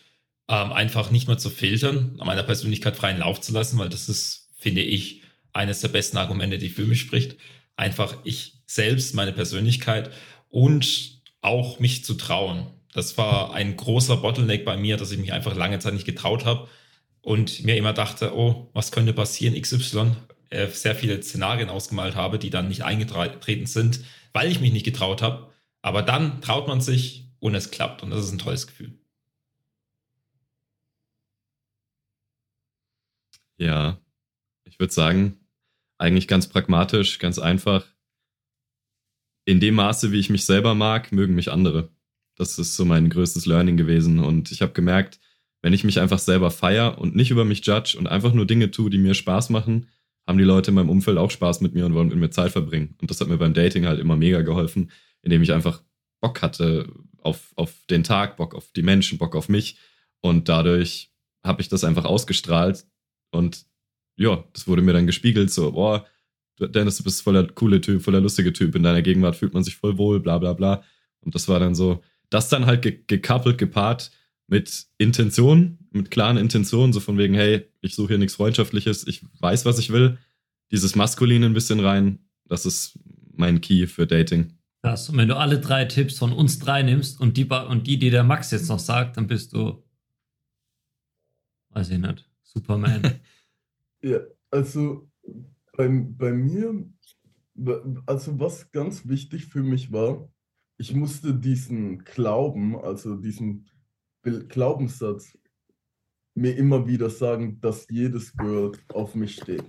[0.49, 4.49] ähm, einfach nicht mehr zu filtern, meiner Persönlichkeit freien Lauf zu lassen, weil das ist,
[4.57, 5.21] finde ich,
[5.53, 7.37] eines der besten Argumente, die für mich spricht.
[7.75, 10.11] Einfach ich selbst, meine Persönlichkeit
[10.49, 12.67] und auch mich zu trauen.
[12.93, 16.45] Das war ein großer Bottleneck bei mir, dass ich mich einfach lange Zeit nicht getraut
[16.45, 16.67] habe
[17.21, 20.15] und mir immer dachte, oh, was könnte passieren, XY,
[20.49, 24.01] äh, sehr viele Szenarien ausgemalt habe, die dann nicht eingetreten sind,
[24.33, 25.51] weil ich mich nicht getraut habe.
[25.81, 28.98] Aber dann traut man sich und es klappt und das ist ein tolles Gefühl.
[33.59, 33.99] Ja,
[34.63, 35.37] ich würde sagen,
[35.97, 37.85] eigentlich ganz pragmatisch, ganz einfach.
[39.45, 41.89] In dem Maße, wie ich mich selber mag, mögen mich andere.
[42.35, 44.19] Das ist so mein größtes Learning gewesen.
[44.19, 45.19] Und ich habe gemerkt,
[45.61, 48.71] wenn ich mich einfach selber feier und nicht über mich judge und einfach nur Dinge
[48.71, 49.89] tue, die mir Spaß machen,
[50.25, 52.51] haben die Leute in meinem Umfeld auch Spaß mit mir und wollen mit mir Zeit
[52.51, 52.95] verbringen.
[53.01, 54.91] Und das hat mir beim Dating halt immer mega geholfen,
[55.21, 55.83] indem ich einfach
[56.21, 59.77] Bock hatte auf, auf den Tag, Bock auf die Menschen, Bock auf mich.
[60.21, 61.11] Und dadurch
[61.43, 62.85] habe ich das einfach ausgestrahlt.
[63.31, 63.65] Und
[64.15, 66.05] ja, das wurde mir dann gespiegelt, so, boah,
[66.59, 68.75] Dennis, du bist voller coole Typ, voller lustige Typ.
[68.75, 70.83] In deiner Gegenwart fühlt man sich voll wohl, bla bla bla.
[71.21, 74.11] Und das war dann so, das dann halt gekappelt, gepaart
[74.47, 79.23] mit Intention, mit klaren Intentionen, so von wegen, hey, ich suche hier nichts Freundschaftliches, ich
[79.39, 80.17] weiß, was ich will.
[80.71, 82.99] Dieses Maskuline ein bisschen rein, das ist
[83.35, 84.53] mein Key für Dating.
[84.81, 85.09] Krass.
[85.09, 88.09] Und wenn du alle drei Tipps von uns drei nimmst und die, und die, die
[88.09, 89.83] der Max jetzt noch sagt, dann bist du,
[91.69, 93.19] weiß ich nicht, Superman.
[94.01, 94.19] ja,
[94.51, 95.07] also
[95.77, 96.85] bei, bei mir,
[98.05, 100.29] also was ganz wichtig für mich war,
[100.77, 103.69] ich musste diesen Glauben, also diesen
[104.23, 105.37] Glaubenssatz
[106.35, 109.63] mir immer wieder sagen, dass jedes Girl auf mich steht.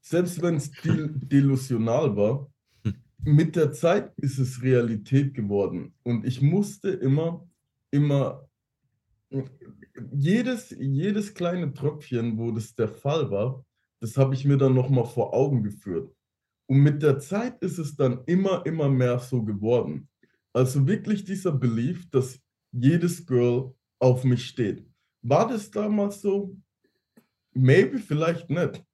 [0.00, 2.50] Selbst wenn es delusional war,
[3.24, 5.94] mit der Zeit ist es Realität geworden.
[6.02, 7.48] Und ich musste immer,
[7.90, 8.48] immer
[10.12, 13.64] jedes, jedes kleine Tröpfchen, wo das der Fall war,
[14.00, 16.14] das habe ich mir dann nochmal vor Augen geführt.
[16.66, 20.08] Und mit der Zeit ist es dann immer, immer mehr so geworden.
[20.52, 22.40] Also wirklich dieser Belief, dass
[22.72, 24.86] jedes Girl auf mich steht.
[25.22, 26.56] War das damals so?
[27.54, 28.84] Maybe, vielleicht nicht.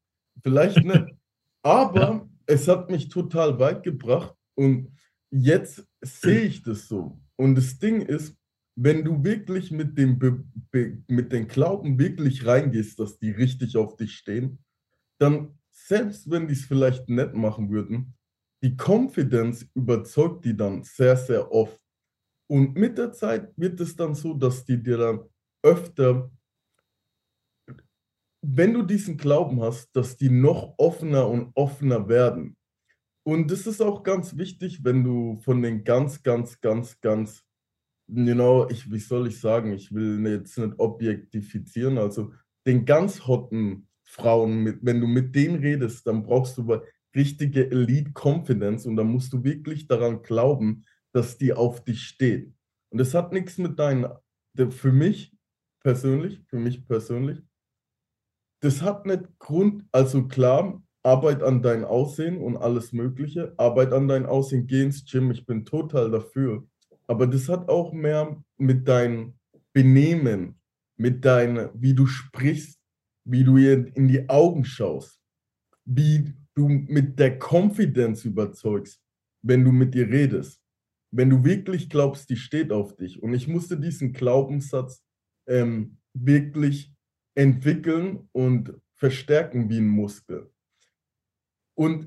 [0.43, 1.07] Vielleicht nicht.
[1.63, 4.93] Aber es hat mich total weit gebracht und
[5.31, 7.21] jetzt sehe ich das so.
[7.37, 8.37] Und das Ding ist,
[8.77, 13.77] wenn du wirklich mit dem, Be Be mit den Glauben wirklich reingehst, dass die richtig
[13.77, 14.65] auf dich stehen,
[15.19, 18.15] dann, selbst wenn die es vielleicht nett machen würden,
[18.63, 21.79] die Confidence überzeugt die dann sehr, sehr oft.
[22.49, 25.21] Und mit der Zeit wird es dann so, dass die dir dann
[25.63, 26.31] öfter,
[28.43, 32.57] wenn du diesen Glauben hast, dass die noch offener und offener werden.
[33.23, 37.45] Und das ist auch ganz wichtig, wenn du von den ganz, ganz, ganz, ganz
[38.13, 42.33] genau, ich, wie soll ich sagen, ich will jetzt nicht objektifizieren, also
[42.67, 46.81] den ganz hotten Frauen, mit, wenn du mit denen redest, dann brauchst du
[47.15, 52.53] richtige Elite Confidence und dann musst du wirklich daran glauben, dass die auf dich steht.
[52.91, 54.07] Und das hat nichts mit deinen,
[54.71, 55.37] für mich
[55.83, 57.43] persönlich, für mich persönlich,
[58.63, 64.07] das hat nicht Grund, also klar, Arbeit an dein Aussehen und alles Mögliche, Arbeit an
[64.07, 66.69] dein Aussehen, geh ins Gym, ich bin total dafür.
[67.11, 69.35] Aber das hat auch mehr mit deinem
[69.73, 70.61] Benehmen,
[70.97, 72.81] mit deinem, wie du sprichst,
[73.25, 75.21] wie du ihr in die Augen schaust,
[75.85, 79.03] wie du mit der Confidence überzeugst,
[79.43, 80.63] wenn du mit ihr redest.
[81.11, 83.21] Wenn du wirklich glaubst, die steht auf dich.
[83.21, 85.03] Und ich musste diesen Glaubenssatz
[85.49, 86.95] ähm, wirklich
[87.35, 90.53] entwickeln und verstärken wie ein Muskel.
[91.75, 92.07] Und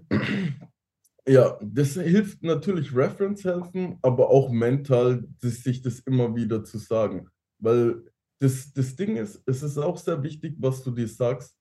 [1.27, 7.29] ja, das hilft natürlich Reference helfen, aber auch mental, sich das immer wieder zu sagen.
[7.59, 8.03] Weil
[8.39, 11.55] das, das Ding ist, es ist auch sehr wichtig, was du dir sagst,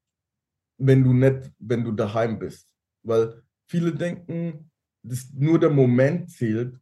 [0.78, 2.68] wenn du nicht, wenn du daheim bist.
[3.04, 4.70] Weil viele denken,
[5.04, 6.78] dass nur der Moment zählt,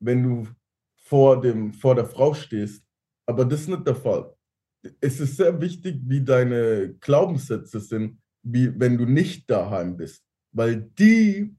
[0.00, 0.48] wenn du
[0.96, 2.82] vor, dem, vor der Frau stehst.
[3.26, 4.34] Aber das ist nicht der Fall.
[5.00, 10.24] Es ist sehr wichtig, wie deine Glaubenssätze sind, wie wenn du nicht daheim bist.
[10.52, 11.54] Weil die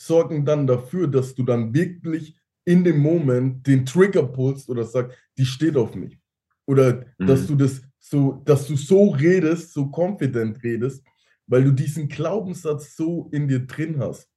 [0.00, 5.16] sorgen dann dafür, dass du dann wirklich in dem Moment den Trigger pulst oder sagst,
[5.36, 6.18] die steht auf mich.
[6.66, 7.26] Oder mhm.
[7.26, 11.04] dass du das so, dass du so redest, so confident redest,
[11.46, 14.28] weil du diesen Glaubenssatz so in dir drin hast.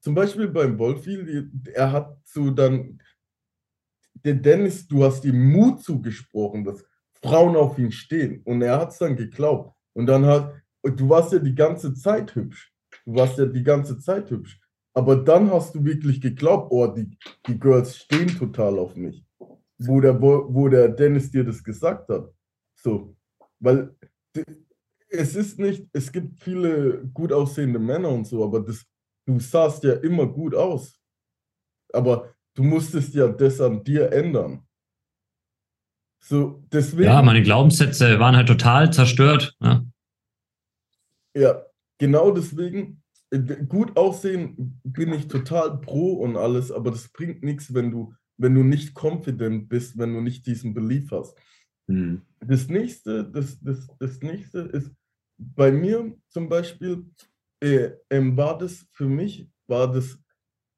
[0.00, 3.00] Zum Beispiel beim Wolfi, er hat so dann,
[4.24, 6.84] der Dennis, du hast ihm Mut zugesprochen, dass
[7.22, 8.42] Frauen auf ihn stehen.
[8.44, 9.76] Und er hat es dann geglaubt.
[9.92, 12.72] Und dann hat, du warst ja die ganze Zeit hübsch.
[13.04, 14.60] Du warst ja die ganze Zeit hübsch.
[14.98, 17.08] Aber dann hast du wirklich geglaubt, oh, die,
[17.46, 19.24] die Girls stehen total auf mich.
[19.78, 22.34] Wo der, wo der Dennis dir das gesagt hat.
[22.74, 23.16] So,
[23.60, 23.94] weil
[25.08, 28.84] es ist nicht, es gibt viele gut aussehende Männer und so, aber das,
[29.24, 31.00] du sahst ja immer gut aus.
[31.92, 34.66] Aber du musstest ja das an dir ändern.
[36.24, 37.04] So, deswegen.
[37.04, 39.54] Ja, meine Glaubenssätze waren halt total zerstört.
[39.60, 39.86] Ja,
[41.36, 41.62] ja
[41.98, 43.04] genau deswegen
[43.68, 48.54] gut aussehen bin ich total pro und alles, aber das bringt nichts, wenn du, wenn
[48.54, 51.36] du nicht confident bist, wenn du nicht diesen Belief hast.
[51.88, 52.22] Mhm.
[52.40, 54.90] Das nächste, das, das, das nächste ist,
[55.36, 57.06] bei mir zum Beispiel,
[57.60, 60.18] äh, ähm, war das für mich, war das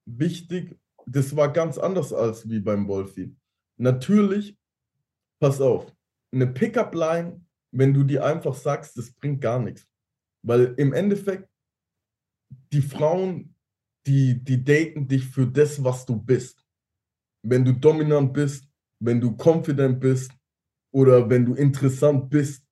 [0.07, 3.35] wichtig, das war ganz anders als wie beim Wolfi.
[3.77, 4.57] Natürlich,
[5.41, 5.95] pass auf,
[6.33, 9.87] eine Pickup-Line, wenn du die einfach sagst, das bringt gar nichts.
[10.43, 11.50] Weil im Endeffekt
[12.73, 13.55] die Frauen,
[14.07, 16.65] die, die daten dich für das, was du bist.
[17.43, 18.69] Wenn du dominant bist,
[19.01, 20.33] wenn du confident bist
[20.93, 22.65] oder wenn du interessant bist,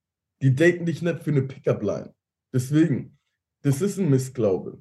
[0.42, 2.14] die daten dich nicht für eine Pickup-Line.
[2.52, 3.18] Deswegen,
[3.62, 4.80] das ist ein Missglaube.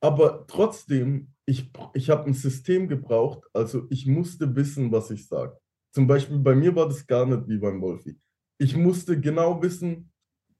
[0.00, 5.58] Aber trotzdem, ich, ich habe ein System gebraucht, also ich musste wissen, was ich sage.
[5.94, 8.18] Zum Beispiel bei mir war das gar nicht wie beim Wolfi.
[8.58, 10.10] Ich musste genau wissen,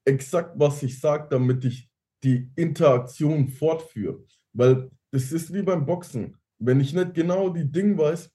[0.05, 1.92] exakt was ich sage, damit ich
[2.23, 4.25] die Interaktion fortführe.
[4.53, 6.37] Weil es ist wie beim Boxen.
[6.59, 8.31] Wenn ich nicht genau die Dinge weiß,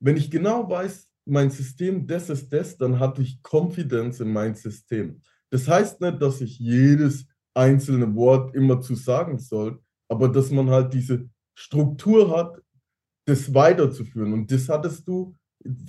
[0.00, 4.54] wenn ich genau weiß, mein System, das ist das, dann hatte ich Confidence in mein
[4.54, 5.20] System.
[5.50, 10.70] Das heißt nicht, dass ich jedes einzelne Wort immer zu sagen soll, aber dass man
[10.70, 12.60] halt diese Struktur hat,
[13.26, 14.32] das weiterzuführen.
[14.32, 15.36] Und das hattest du,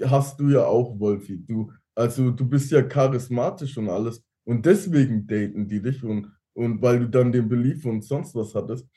[0.04, 1.44] hast du ja auch, Wolfi.
[1.48, 4.24] Du, also du bist ja charismatisch und alles.
[4.46, 8.56] Und deswegen daten die dich und und weil du dann den Belief und sonst was
[8.56, 8.88] hattest.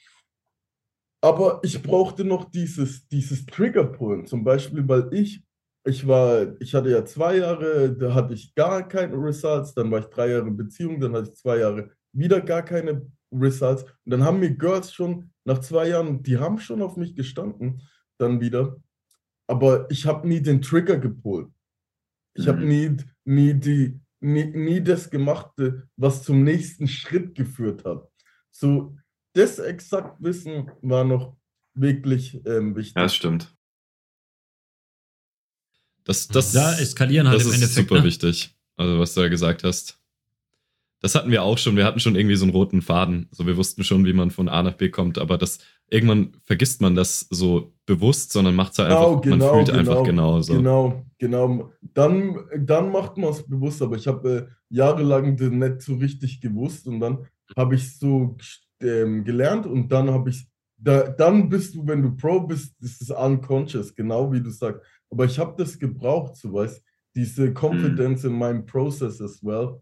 [1.21, 5.43] Aber ich brauchte noch dieses, dieses Trigger-Pullen, zum Beispiel, weil ich
[5.87, 10.01] ich war, ich hatte ja zwei Jahre, da hatte ich gar keine Results, dann war
[10.01, 13.85] ich drei Jahre in Beziehung, dann hatte ich zwei Jahre wieder gar keine Results.
[13.85, 17.83] Und dann haben mir Girls schon nach zwei Jahren, die haben schon auf mich gestanden,
[18.19, 18.77] dann wieder.
[19.47, 21.49] Aber ich habe nie den Trigger gepolt.
[22.35, 22.51] Ich mhm.
[22.51, 25.53] habe nie, nie, die, nie, nie das gemacht,
[25.97, 28.11] was zum nächsten Schritt geführt hat.
[28.51, 28.97] So,
[29.35, 31.37] das exakt Wissen war noch
[31.75, 32.97] wirklich ähm, wichtig.
[32.97, 33.55] Ja, das stimmt.
[36.05, 37.89] Das, das, ja, eskalieren halt das im ist Endeffekt.
[37.89, 38.07] super ne?
[38.07, 40.01] wichtig, also was du da gesagt hast.
[41.01, 41.77] Das hatten wir auch schon.
[41.77, 43.29] Wir hatten schon irgendwie so einen roten Faden.
[43.31, 46.81] So, wir wussten schon, wie man von A nach B kommt, aber das irgendwann vergisst
[46.81, 50.05] man das so bewusst, sondern macht es halt einfach, Genau, genau, man fühlt genau, einfach
[50.05, 50.55] genau so.
[50.55, 51.73] Genau, genau.
[51.81, 56.41] Dann, dann macht man es bewusst, aber ich habe äh, jahrelang das nicht so richtig
[56.41, 57.27] gewusst und dann
[57.57, 58.37] habe ich so
[58.81, 60.47] ähm, gelernt und dann habe ich,
[60.79, 64.83] da, dann bist du, wenn du Pro bist, ist es unconscious, genau wie du sagst.
[65.11, 66.83] Aber ich habe das gebraucht, so weißt
[67.15, 69.81] diese Confidence in meinem Process as well.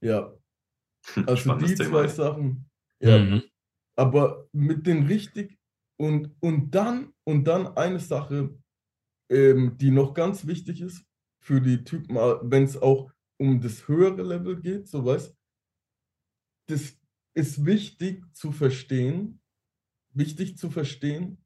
[0.00, 0.32] Ja,
[1.26, 2.08] also Spannendes die Thema, zwei.
[2.08, 2.70] Sachen.
[3.00, 3.42] Ja, Mhm.
[3.96, 5.58] aber mit den richtig
[5.98, 8.58] und, und dann und dann eine Sache,
[9.30, 11.04] ähm, die noch ganz wichtig ist
[11.40, 15.36] für die Typen, wenn es auch um das höhere Level geht, so weißt,
[16.66, 16.98] das
[17.34, 19.40] ist wichtig zu verstehen,
[20.14, 21.44] wichtig zu verstehen,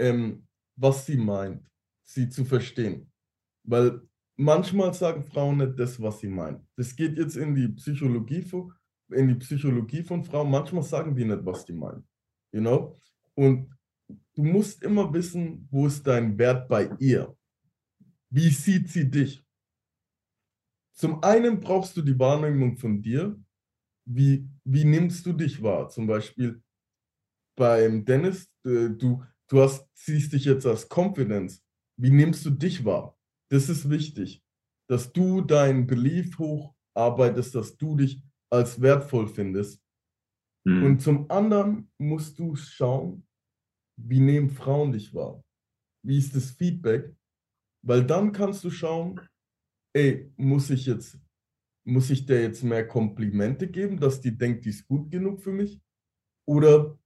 [0.00, 1.70] ähm, was sie meint,
[2.04, 3.12] sie zu verstehen,
[3.64, 4.02] weil
[4.36, 6.66] manchmal sagen Frauen nicht das, was sie meinen.
[6.76, 8.72] Das geht jetzt in die Psychologie von,
[9.10, 10.50] in die Psychologie von Frauen.
[10.50, 12.06] Manchmal sagen die nicht, was die meinen.
[12.52, 12.96] You know?
[13.34, 13.70] Und
[14.34, 17.36] du musst immer wissen, wo ist dein Wert bei ihr?
[18.30, 19.42] Wie sieht sie dich?
[20.92, 23.38] Zum einen brauchst du die Wahrnehmung von dir.
[24.06, 25.88] Wie, wie nimmst du dich wahr?
[25.88, 26.62] Zum Beispiel
[27.56, 31.62] beim Dennis, äh, du, du hast, siehst dich jetzt als Confidence.
[31.96, 33.15] Wie nimmst du dich wahr?
[33.50, 34.42] Das ist wichtig,
[34.88, 39.82] dass du dein Belief hocharbeitest, dass du dich als wertvoll findest.
[40.64, 40.84] Mhm.
[40.84, 43.26] Und zum anderen musst du schauen,
[43.96, 45.42] wie nehmen Frauen dich wahr?
[46.04, 47.14] Wie ist das Feedback?
[47.82, 49.20] Weil dann kannst du schauen,
[49.94, 51.18] ey, muss ich jetzt,
[51.84, 55.52] muss ich der jetzt mehr Komplimente geben, dass die denkt, die ist gut genug für
[55.52, 55.80] mich?
[56.48, 56.98] Oder,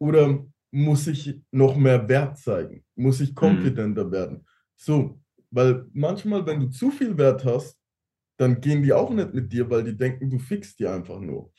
[0.00, 2.84] oder muss ich noch mehr Wert zeigen?
[2.96, 4.46] Muss ich confidenter werden?
[4.76, 5.20] So,
[5.50, 7.78] weil manchmal, wenn du zu viel Wert hast,
[8.38, 11.52] dann gehen die auch nicht mit dir, weil die denken, du fixst die einfach nur.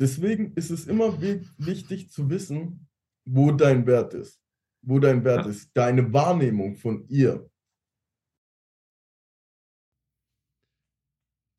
[0.00, 2.88] Deswegen ist es immer wi- wichtig zu wissen,
[3.24, 4.40] wo dein Wert ist.
[4.82, 5.50] Wo dein Wert Ja.
[5.50, 5.70] ist.
[5.74, 7.48] Deine Wahrnehmung von ihr.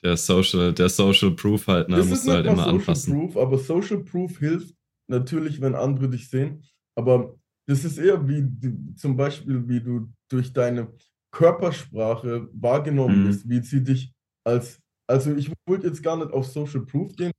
[0.02, 3.12] Der Social, der Social Proof halt, ne, Das musst ist du halt immer Social anpassen.
[3.14, 4.74] Proof, aber Social Proof hilft
[5.08, 6.62] natürlich, wenn andere dich sehen.
[6.94, 7.36] Aber
[7.66, 10.92] das ist eher wie zum Beispiel, wie du durch deine
[11.36, 13.26] Körpersprache wahrgenommen Mhm.
[13.26, 14.12] bist, wie sie dich
[14.44, 17.32] als, also ich wollte jetzt gar nicht auf Social Proof gehen.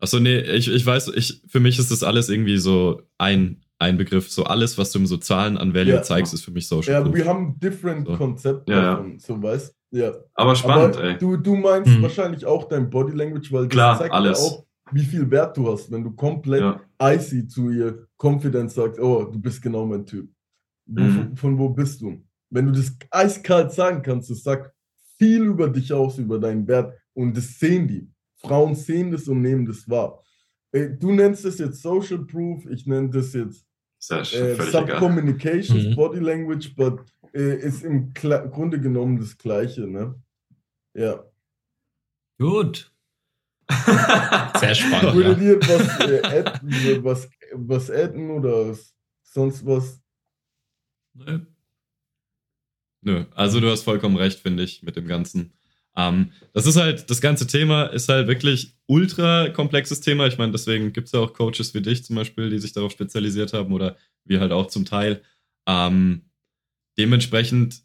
[0.00, 3.96] Achso, nee, ich, ich weiß, ich, für mich ist das alles irgendwie so ein, ein
[3.96, 4.30] Begriff.
[4.30, 6.02] So alles, was du im so Zahlen an Value Ja.
[6.02, 7.14] zeigst, ist für mich Social Ja, Proof.
[7.16, 8.16] wir haben different So.
[8.16, 8.90] Konzepte Ja, ja.
[8.94, 10.12] davon, so weißt ja.
[10.34, 11.18] Aber spannend, Aber ey.
[11.18, 12.02] du, du meinst Hm.
[12.02, 14.38] wahrscheinlich auch dein Body Language, weil das Klar, zeigt alles.
[14.38, 16.80] ja auch, wie viel Wert du hast, wenn du komplett Ja.
[17.14, 20.30] icy zu ihr Confidence sagst, oh, du bist genau mein Typ.
[20.88, 21.12] Mhm.
[21.12, 22.22] von, von wo bist du?
[22.50, 24.72] Wenn du das eiskalt sagen kannst, das sagt
[25.18, 28.10] viel über dich aus, über deinen Wert und das sehen die.
[28.36, 30.22] Frauen sehen das und nehmen das wahr.
[30.72, 33.66] Äh, Du nennst das jetzt Social Proof, ich nenne das jetzt
[34.08, 34.54] ja äh.
[34.54, 35.96] Subcommunications, Mhm.
[35.96, 37.00] Body Language, but
[37.34, 40.14] äh, ist im Kla Grunde genommen das Gleiche, ne?
[40.94, 41.24] Ja.
[42.38, 42.92] Gut.
[44.60, 45.14] Sehr spannend.
[45.14, 45.44] Würdet ja.
[45.44, 48.74] ihr was, äh, adden, was, was adden oder
[49.22, 50.00] sonst was?
[51.18, 51.40] Nö.
[53.00, 55.52] Nö, also du hast vollkommen recht, finde ich, mit dem Ganzen.
[55.96, 60.26] Ähm, das ist halt, das ganze Thema ist halt wirklich ultra komplexes Thema.
[60.26, 62.92] Ich meine, deswegen gibt es ja auch Coaches wie dich zum Beispiel, die sich darauf
[62.92, 65.22] spezialisiert haben oder wir halt auch zum Teil.
[65.66, 66.22] Ähm,
[66.98, 67.82] dementsprechend,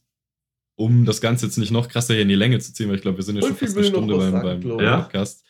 [0.76, 3.02] um das Ganze jetzt nicht noch krasser hier in die Länge zu ziehen, weil ich
[3.02, 4.96] glaube, wir sind ja schon fast eine Stunde beim, sagen, beim ich.
[5.02, 5.46] Podcast.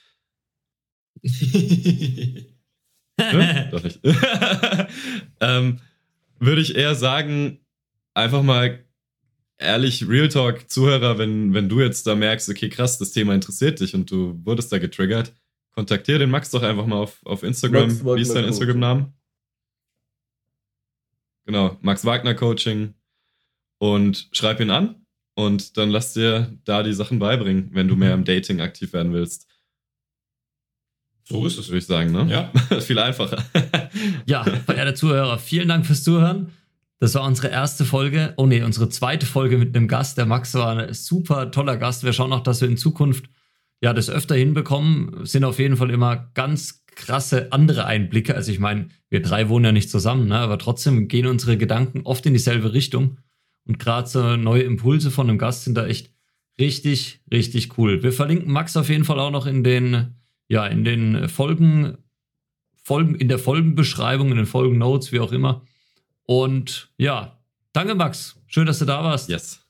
[3.15, 3.69] Ne?
[3.71, 3.99] Doch nicht.
[5.39, 5.79] ähm,
[6.39, 7.62] würde ich eher sagen,
[8.13, 8.83] einfach mal
[9.57, 13.79] ehrlich, Real Talk, Zuhörer, wenn, wenn du jetzt da merkst, okay, krass, das Thema interessiert
[13.79, 15.33] dich und du wurdest da getriggert,
[15.71, 17.87] kontaktiere den Max doch einfach mal auf, auf Instagram.
[17.87, 18.45] Max Wagner Wie ist dein.
[18.45, 19.13] Instagram-Name?
[21.45, 22.93] Genau, Max Wagner Coaching.
[23.79, 25.05] Und schreib ihn an
[25.35, 29.11] und dann lass dir da die Sachen beibringen, wenn du mehr im Dating aktiv werden
[29.11, 29.49] willst.
[31.25, 31.67] So ist es.
[31.67, 32.27] Würde ich sagen, ne?
[32.29, 32.79] Ja.
[32.79, 33.43] Viel einfacher.
[34.25, 36.53] Ja, verehrte Zuhörer, vielen Dank fürs Zuhören.
[37.03, 38.33] Das war unsere erste Folge.
[38.37, 40.17] Oh nee, unsere zweite Folge mit einem Gast.
[40.17, 42.05] Der Max war ein super toller Gast.
[42.05, 43.25] Wir schauen auch, dass wir in Zukunft
[43.81, 45.25] ja das öfter hinbekommen.
[45.25, 48.35] Sind auf jeden Fall immer ganz krasse andere Einblicke.
[48.35, 50.37] Also ich meine, wir drei wohnen ja nicht zusammen, ne?
[50.37, 53.17] aber trotzdem gehen unsere Gedanken oft in dieselbe Richtung.
[53.65, 56.13] Und gerade so neue Impulse von einem Gast sind da echt
[56.57, 58.01] richtig, richtig cool.
[58.01, 60.15] Wir verlinken Max auf jeden Fall auch noch in den,
[60.47, 61.97] ja, in den Folgen,
[62.81, 65.65] Folgen, in der Folgenbeschreibung, in den Folgennotes, wie auch immer.
[66.25, 67.39] Und ja,
[67.73, 68.39] danke Max.
[68.47, 69.29] Schön, dass du da warst.
[69.29, 69.62] Yes.